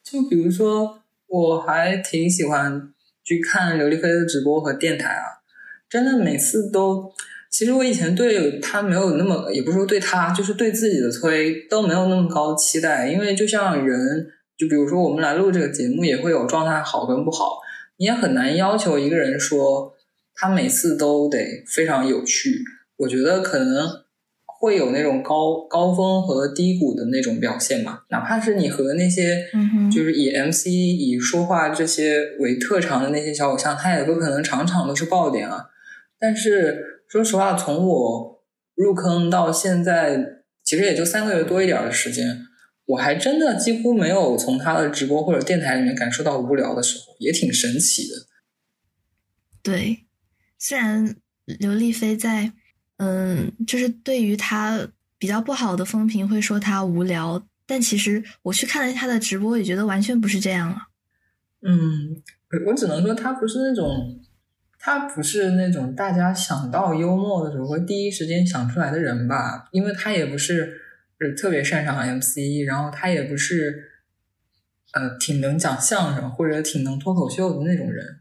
[0.04, 1.01] 就比如说，
[1.32, 5.24] 我还挺喜欢去看刘亦菲的直播和电台啊，
[5.90, 7.10] 真的每次都。
[7.50, 14.28] 其实我以前对他没有那么，也不是说对他，就是对自己的推都没有那么高的期待，因为就像人，
[14.58, 17.60] 就比如说我们来录这个节目，也会有状态好跟不好，
[17.98, 19.94] 你也很难要求一个人说
[20.34, 22.64] 他每次都得非常有趣。
[22.98, 23.88] 我觉得可能
[24.62, 35.66] 会有那种高高峰和低谷的那种表现嘛，哪怕是你和那些嗯就是以 MC 以说话这些为特长的那些小偶像，他也不可能场场都是爆点啊。
[36.20, 38.44] 但是说实话，从我
[38.76, 42.46] 入坑到现在，其实也就三个月多一点的时间，
[42.86, 48.14] 我还真的几乎没有从他的直播或者电台里面感受到无聊的时候，也挺神奇的。
[49.64, 50.06] 对，
[50.60, 52.54] 虽然刘亦菲在，
[53.04, 54.88] 嗯，就是对于他
[55.18, 60.84] 比较不好的风评会说他无聊，但其实我去看了他的直播，也觉得完全不是这样啊。
[61.64, 62.22] 嗯，
[62.68, 64.20] 我只能说他不是那种，
[64.78, 70.80] 他不是那种大家想到幽默的时候会第一时间想出来的人吧，因为他也不是
[71.36, 73.84] 特别擅长 MC，然后他也不是
[74.94, 78.20] 呃挺能讲相声或者挺能脱口秀的那种人，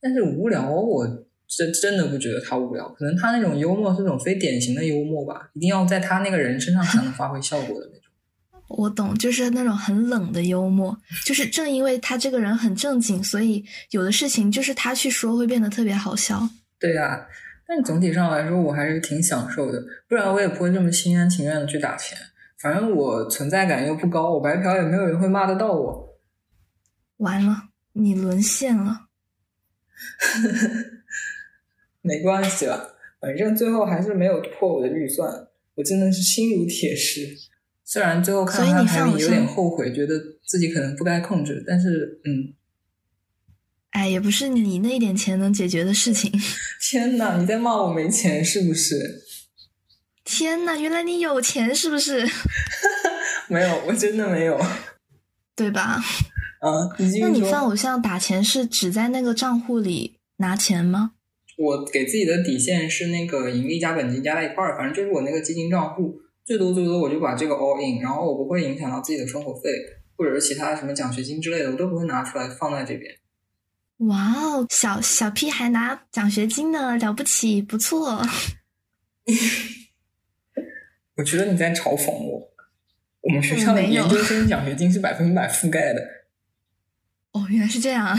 [0.00, 1.26] 但是无聊我
[1.56, 8.04] 真真的不觉得他无聊，可能他那种幽默是那种非典型的幽默吧，一定要在他那个人身上才能发挥效果的那种。
[8.70, 16.48] 我懂，就是那种很冷的幽默，就是正因为他这个人很正经，所以有的事情就是他去说会变得特别好笑。
[16.78, 17.26] 对啊、
[17.66, 22.16] 但总体上来说，我还是挺享受的，不然我也不会这么心甘情愿的去打钱。
[22.62, 26.20] 反正我存在感又不高，我白嫖也没有人会骂得到我。
[27.16, 29.06] 完了，你沦陷了。
[32.02, 37.36] 没关系了，反正最后还是没有破我的预算，我真的是心如铁石。
[37.84, 40.14] 虽然最后看到他所以你排名有点后悔，觉得
[40.46, 42.54] 自己可能不该控制，但是嗯，
[43.90, 46.32] 哎，也不是你那一点钱能解决的事情。
[46.80, 49.24] 天哪，你在骂我没钱是不是？
[50.24, 52.24] 天呐，原来你有钱是不是？
[53.48, 54.60] 没有，我真的没有。
[55.56, 56.00] 对吧？
[56.60, 56.88] 啊，
[57.20, 57.58] 那你放说。
[57.70, 61.14] 偶像打钱是只在那个账户里拿钱吗？
[61.60, 69.68] 我给自己的底线是那个盈利加本金加在一块儿，反正就是我那个基金账户，最多最多我就把这个 all in，然后我不会影响到自己的生活费
[70.16, 73.14] 或者是其他什么奖学金之类的，我都不会拿出来放在这边。
[73.98, 78.22] 哇哦，小小屁孩拿奖学金呢，了不起，不错。
[81.16, 82.48] 我觉得你在嘲讽我。
[83.20, 86.00] 我们学校的研究生奖学金是百分百覆盖的。
[87.32, 88.16] 哦，原来是这样啊。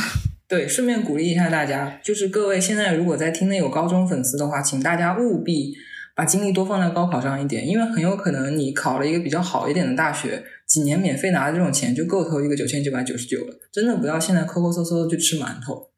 [0.51, 5.73] 对，顺便鼓励一下大家，就是各位现在如果在听的有高中粉丝的话，请大家务必
[6.13, 13.57] 把精力多放在高考上一点，因为很有可能你考了一个比较好一点的大学，几年免费拿的这种钱就够投一个九千九百九十九了。
[13.71, 15.89] 真的不要现在抠抠搜搜的去吃馒头。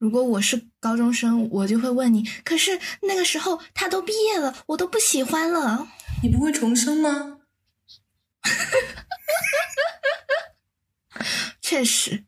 [0.00, 5.86] 如果我是高中生，我就会问你，可是那个时候他都毕业了，我都不喜欢了。
[6.24, 7.38] 你不会重生吗？
[11.62, 12.24] 确实，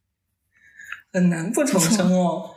[1.15, 2.57] 很难不重生哦。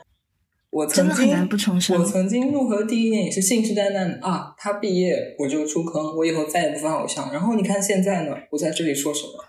[0.70, 7.32] 我曾经真的很难不重生我曾经入河第一年也是信誓旦旦的啊，他毕业我就出坑，我以后再也不翻偶像。
[7.32, 9.44] 然后你看现在呢，我在这里说什么？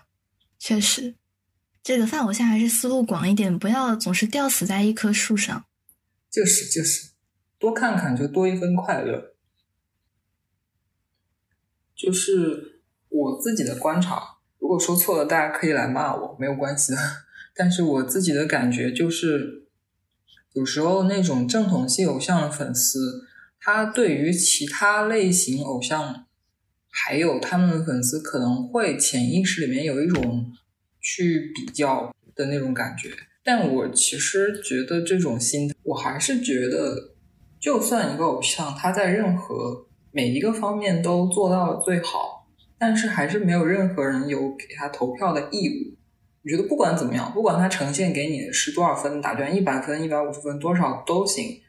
[0.60, 1.16] 确实，
[1.82, 5.64] 这个犯偶像还是思路广一点，不要总是吊死在一棵树上。
[6.30, 7.10] 就是就是，
[7.58, 9.34] 多看看就多一分快乐。
[11.96, 16.98] 就是我自己的观察，如果说错了，大家可以来骂我，没有关系的。
[17.60, 19.66] 但是我自己的感觉就是，
[20.54, 23.26] 有时候那种正统系偶像的粉丝，
[23.60, 26.24] 他对于其他类型偶像，
[26.88, 30.50] 还有他们的粉丝，可能会潜意识里面有一种
[31.02, 33.10] 去比较的那种感觉。
[33.44, 37.12] 但我其实觉得这种心，我还是觉得，
[37.60, 42.48] 就算一个偶像他在任何每一个方面都做到了最好，
[42.78, 45.99] 但是还是没有任何人有给他投票的义务。
[46.42, 51.60] 我觉得不管怎么样，不管它呈现给你的是多少分，打卷一百分、一百五十分，多少都行，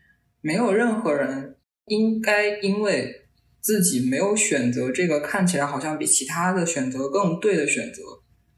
[0.41, 3.27] 没有任何人应该因为
[3.59, 8.01] 自己没有选择这个看起来好像比其他的选择更对的选择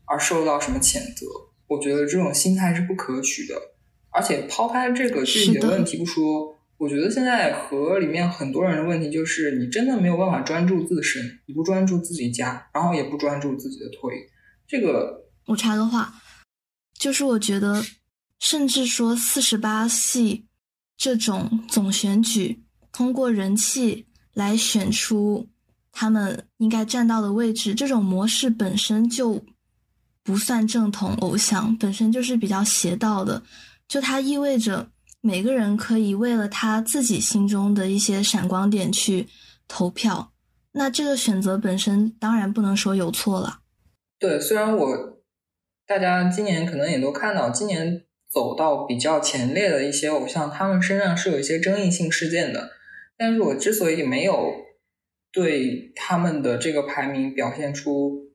[0.06, 1.26] 而受到什么谴责。
[1.68, 3.56] 我觉得这种心态是不可取的。
[4.16, 14.14] 而且抛开这个具体的问题不说，我觉得现在和里面很多人的问题就是，你真的没有办法专注自身，你不专注自己家，然后也不专注自己的腿。
[14.68, 16.14] 这个我插个话，
[16.98, 17.84] 就是我觉得，
[18.40, 20.46] 甚至说四十八系
[20.98, 25.48] 这种总选举，通过人气来选出
[25.92, 29.44] 他们应该站到的位置，这种模式本身就
[30.24, 33.44] 不算正统偶像，本身就是比较邪道的。
[33.88, 34.90] 就它意味着
[35.22, 39.28] 每个人可以为了他自己心中的一些闪光点去
[39.68, 40.32] 投票，
[40.72, 43.60] 那这个选择本身当然不能说有错了。
[44.18, 44.88] 对，虽然我
[45.86, 52.72] 大家今年可能也都看到，今年走到比较前列的一些偶像，他们身上是有一些争议性事件的，
[53.18, 54.54] 但是我之所以没有
[55.32, 58.32] 对他们的这个排名表现出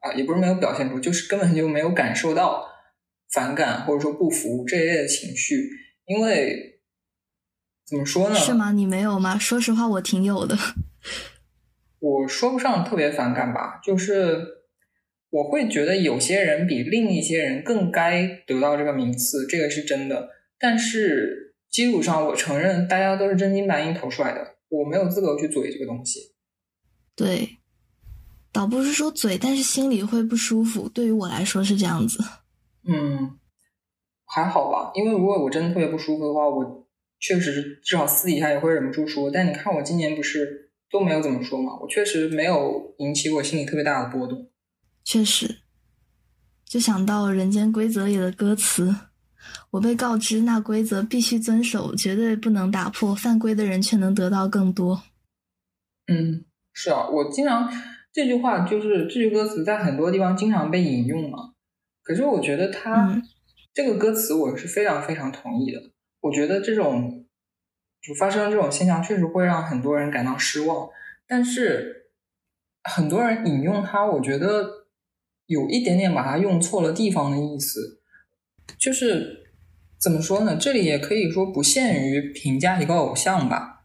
[0.00, 2.70] 啊，也不是没有表现出，就是根本就没有感受到。
[3.32, 5.66] 反感或者说不服这一类的情绪，
[6.04, 6.82] 因为
[7.86, 8.34] 怎么说呢？
[8.34, 8.72] 是吗？
[8.72, 9.38] 你没有吗？
[9.38, 10.54] 说实话，我挺有的。
[11.98, 14.61] 我说不上特别反感吧，就是
[15.32, 20.28] 我会觉得有些人比另一些人更该得到这个名次，这个是真的。
[20.58, 26.34] 但是基础上，我承认大家都是真金白银投出来的，我没有资格去嘴这个东西。
[27.16, 27.48] 对，
[28.52, 30.86] 倒不是说嘴，但是心里会不舒服。
[30.90, 32.22] 对于我来说是这样子。
[32.86, 33.38] 嗯，
[34.26, 36.86] 还好吧，因为如果我真的特别不舒服的话，我
[37.18, 39.30] 确实至少私底下也会忍不住说。
[39.30, 44.51] 但你看我今年不是都没有怎么说嘛，我确实没有引起我心里特别大的波动。
[45.04, 45.58] 确实，
[46.64, 48.94] 就想到《人间规则》里的歌词
[49.72, 55.02] ：“我被告知那规则必须遵守，绝对不能打破，犯规的人却能得到更多。”
[56.06, 57.70] 嗯，是啊，我经常
[58.12, 61.52] 这句话就是这句歌词在很多地方经常被引用嘛。
[62.02, 63.22] 可是我觉得他
[63.72, 65.80] 这个歌词我是非常非常同意的。
[66.20, 67.26] 我觉得这种
[68.00, 70.88] 就发生这种现象，确实会让很多人感到失望。
[71.26, 72.10] 但是
[72.82, 74.81] 很多人引用它，我觉得
[75.46, 78.00] 有一点点把它用错了地方的意思。
[78.78, 79.44] 就是
[80.00, 80.56] 怎么说呢？
[80.56, 83.80] 这里也可以说不限于评价一个偶像吧。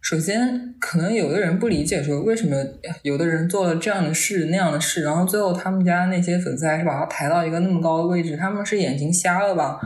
[0.00, 2.56] 首先，可能有的人不理解，说为什么
[3.02, 9.78] 有的人做了这样的事那样的事，然后最后他们家那些粉丝还是把他抬到一个那么高的位置，他们是眼睛瞎了吧？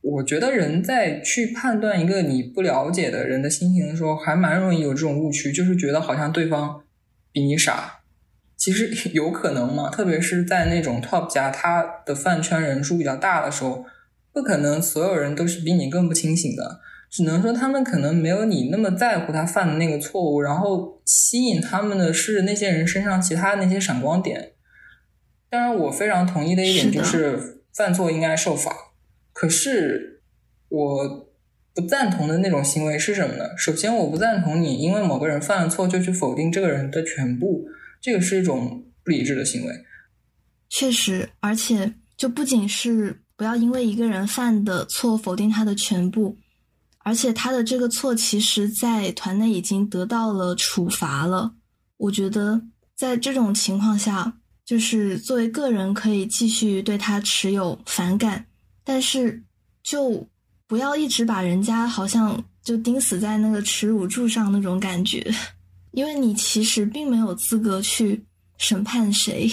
[0.00, 6.82] 我觉得人在去判断一个你不了解的人的心情的时候，还蛮容易有这种误区，就是觉得好像对方
[7.30, 8.01] 比你傻。
[8.62, 13.84] 其实 有可能嘛，特别是在那种 top 家，他的饭圈人数比较大的时候，
[14.32, 16.80] 不可能所有人都是比你更不清醒的。
[17.10, 24.52] 只能说他们可能没有你那么在乎他犯的那个错误，然后吸引他们的是那些人身上其他的那些闪光点。
[25.50, 28.72] 当然，我非常同意的一点就是犯错应该受罚。
[29.32, 30.22] 可是
[30.68, 31.28] 我
[31.74, 33.44] 不赞同的那种行为是什么呢？
[33.58, 37.66] 首先，我不赞同你因为某个人犯了错就去否定这个人的全部，
[38.02, 39.72] 这个是一种不理智的行为。
[40.68, 46.36] 确实，而且就不仅是不要因为一个人犯的错否定他的全部。
[47.04, 51.52] 而且他的这个错，其实，在团内已经得到了处罚了。
[51.96, 52.62] 我觉得，
[52.94, 54.32] 在这种情况下，
[54.64, 58.46] 就是作为个人可以继续对他持有反感，
[58.84, 59.42] 但是
[59.82, 60.28] 就
[60.68, 65.28] 不要一直把人家好像就钉死在那个耻辱柱上那种感觉，
[65.92, 68.24] 因为你其实并没有资格去
[68.58, 69.48] 审判谁。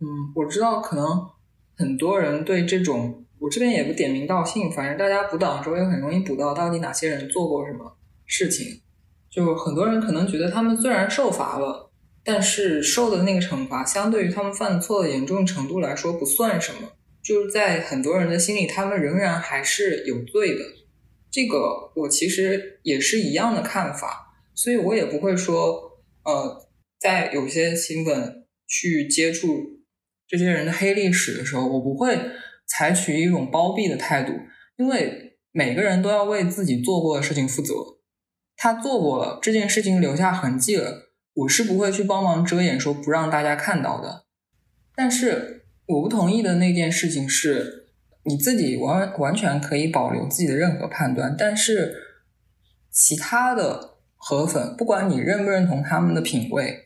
[0.00, 1.28] 嗯，我知道，可能
[1.76, 3.24] 很多人对这种。
[3.38, 7.96] 我这边也不点名道姓，反正大家补档的时候也很容易补到到底哪些人做过什么
[8.26, 8.82] 事情。
[9.30, 11.90] 就很多人可能觉得他们虽然受罚了，
[12.22, 16.88] 但是受的那个惩罚相对于他们犯错的严重程度来说不算什么。
[17.22, 20.60] 就是在很多人的心里，他们仍然还是有罪的。
[21.30, 24.29] 这个我其实也是一样的看法，
[24.62, 29.80] 所以我也不会说，呃，在有些新闻去接触
[30.26, 32.18] 这些人的黑历史的时候，我不会。
[32.72, 34.32] 采取一种包庇的态度，
[34.76, 37.74] 因为每个人都要为自己做过的事情负责。
[38.56, 44.26] 他做过了这件事情，留下痕迹了，我是不会去帮忙遮掩，说不让大家看到的。
[44.94, 47.88] 但是我不同意的那件事情是，
[48.22, 51.92] 你自己完完全可以保留自己的任何判断，但是
[52.92, 53.89] 其他的
[54.22, 56.84] 河粉，不管你认不认同他们的品味，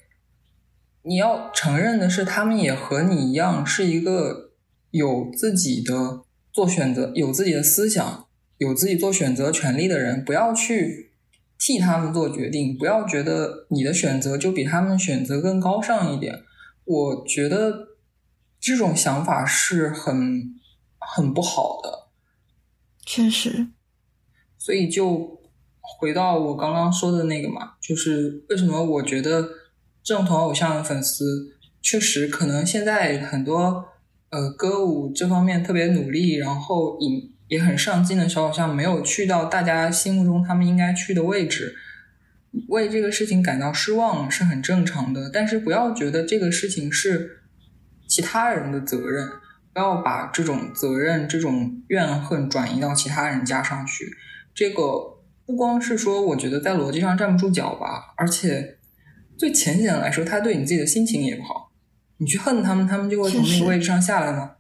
[1.03, 4.53] 你要承认的是，他们也和你一样是一个
[4.93, 6.23] 有自己的
[6.53, 8.27] 做选择、有自己的思想、
[8.59, 10.25] 有自己做选择权利的人。
[10.25, 11.13] 不要去
[11.59, 16.45] 替他们做决定，不要觉得你的选择就比他们选择更高尚一点。
[16.85, 17.89] 我觉得
[18.61, 20.55] 这种想法是很
[20.99, 22.11] 很不好的。
[23.05, 23.69] 确实，
[24.57, 25.43] 所以就
[25.99, 29.49] 回到我刚刚说的那个嘛，就是为什么我觉得
[30.03, 33.85] 正统偶像的粉丝确实可能现在很多
[34.31, 37.09] 呃歌舞这方面特别努力，然后也
[37.59, 41.75] 也很上进的小偶像没有去到大家心目中他们应该去的位置，
[42.69, 45.31] 为这个事情感到失望是很正常的。
[45.33, 47.43] 但是不要觉得这个事情是
[48.09, 49.29] 其他人的责任。
[49.73, 54.05] 不要把这种责任、这种怨恨转移到其他人家上去。
[54.55, 55.14] 这个
[55.47, 58.79] 不光是说，我觉得在逻辑上站不住脚吧，而且
[59.37, 61.71] 最浅显的来说，他对你自己的心情也不好。
[62.17, 64.53] 你去恨他们，他们就会从那个位置上下来吗？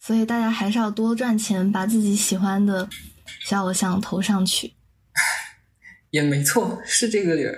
[0.00, 2.88] 所以大家还是要多赚钱，把自己喜欢的
[3.44, 4.74] 小偶像投上去。
[6.10, 7.54] 也没错，是这个理儿。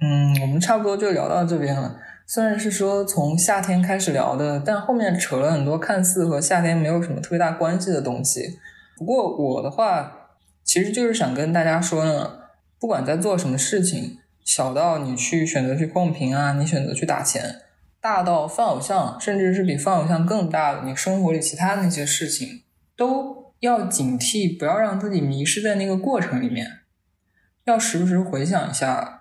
[0.00, 2.00] 嗯，我们差不多就聊到这边了。
[2.26, 8.58] 虽然是说从夏天开始聊的，但后面扯了很多看似和夏天没有什么特别大关系的东西。
[8.96, 10.17] 不过我的话，
[10.68, 12.40] 其实就是想跟大家说呢，
[12.78, 17.62] 不管在做什么事情，小到你去选择去控评啊，你选择去打钱，
[18.02, 22.64] 大到放偶像，甚至是比放偶像更大的你生活里其他那些事情，
[22.94, 26.80] 都要警惕，不要让自己迷失在那个过程里面，
[27.64, 29.14] 要时不时回想一下。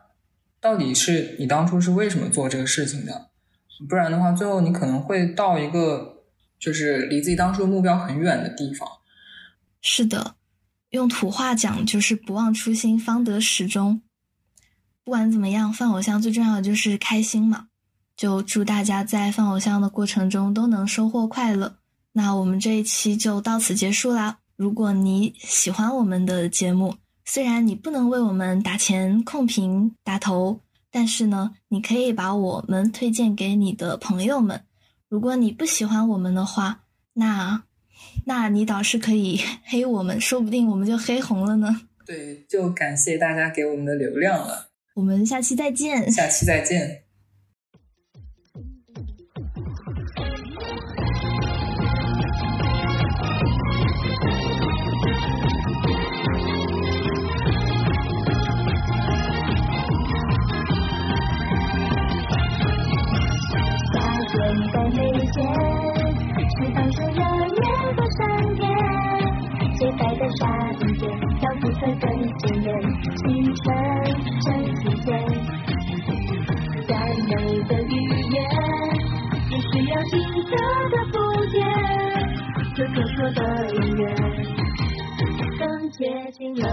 [0.59, 3.29] 到底是你当初是为什么做这个事情的？
[3.87, 6.23] 不然的话，最后你可能会到一个
[6.59, 8.89] 就是离自己当初的目标很远的地方。
[9.79, 10.35] 是的，
[10.97, 14.01] 用土话讲就是不忘初心，方得始终。
[15.03, 17.67] 不管怎么样，放偶像最重要的就是开心嘛。
[18.15, 21.77] 就祝大家在放偶像的过程中都能收获快乐。
[22.13, 24.39] 那我们这一期就到此结束啦。
[24.55, 26.95] 如果你喜欢我们的节目，
[27.25, 34.63] 虽然你不能为我们打钱、控评、打头，但是呢，你可以把我们推荐给你的朋友们。
[35.09, 36.79] 如果你不喜欢我们的话，
[37.13, 37.61] 那，
[38.25, 41.81] 那你倒是可以 黑我们，说不定我们就黑红了呢。
[42.05, 44.69] 对，就感谢大家给我们的流量了。
[44.95, 46.11] 我们下期再见。
[46.11, 47.03] 下期再见。
[64.29, 64.33] 是
[64.73, 64.91] 放
[70.27, 70.41] 谁带的沙
[70.79, 71.01] 冰天，
[71.39, 72.05] 跳出色更
[72.37, 72.67] 惊艳，
[73.15, 73.25] 清
[73.55, 73.65] 晨
[74.41, 75.07] 真晴天。
[76.87, 76.91] 再
[77.27, 77.31] 美
[77.63, 77.91] 的语
[78.31, 78.35] 言，
[79.49, 80.13] 也需要金
[80.43, 80.49] 色
[80.89, 81.15] 的铺
[81.51, 81.55] 垫，
[82.75, 83.39] 此刻说的
[83.73, 84.01] 永远，
[85.57, 85.99] 更接
[86.31, 86.65] 近了。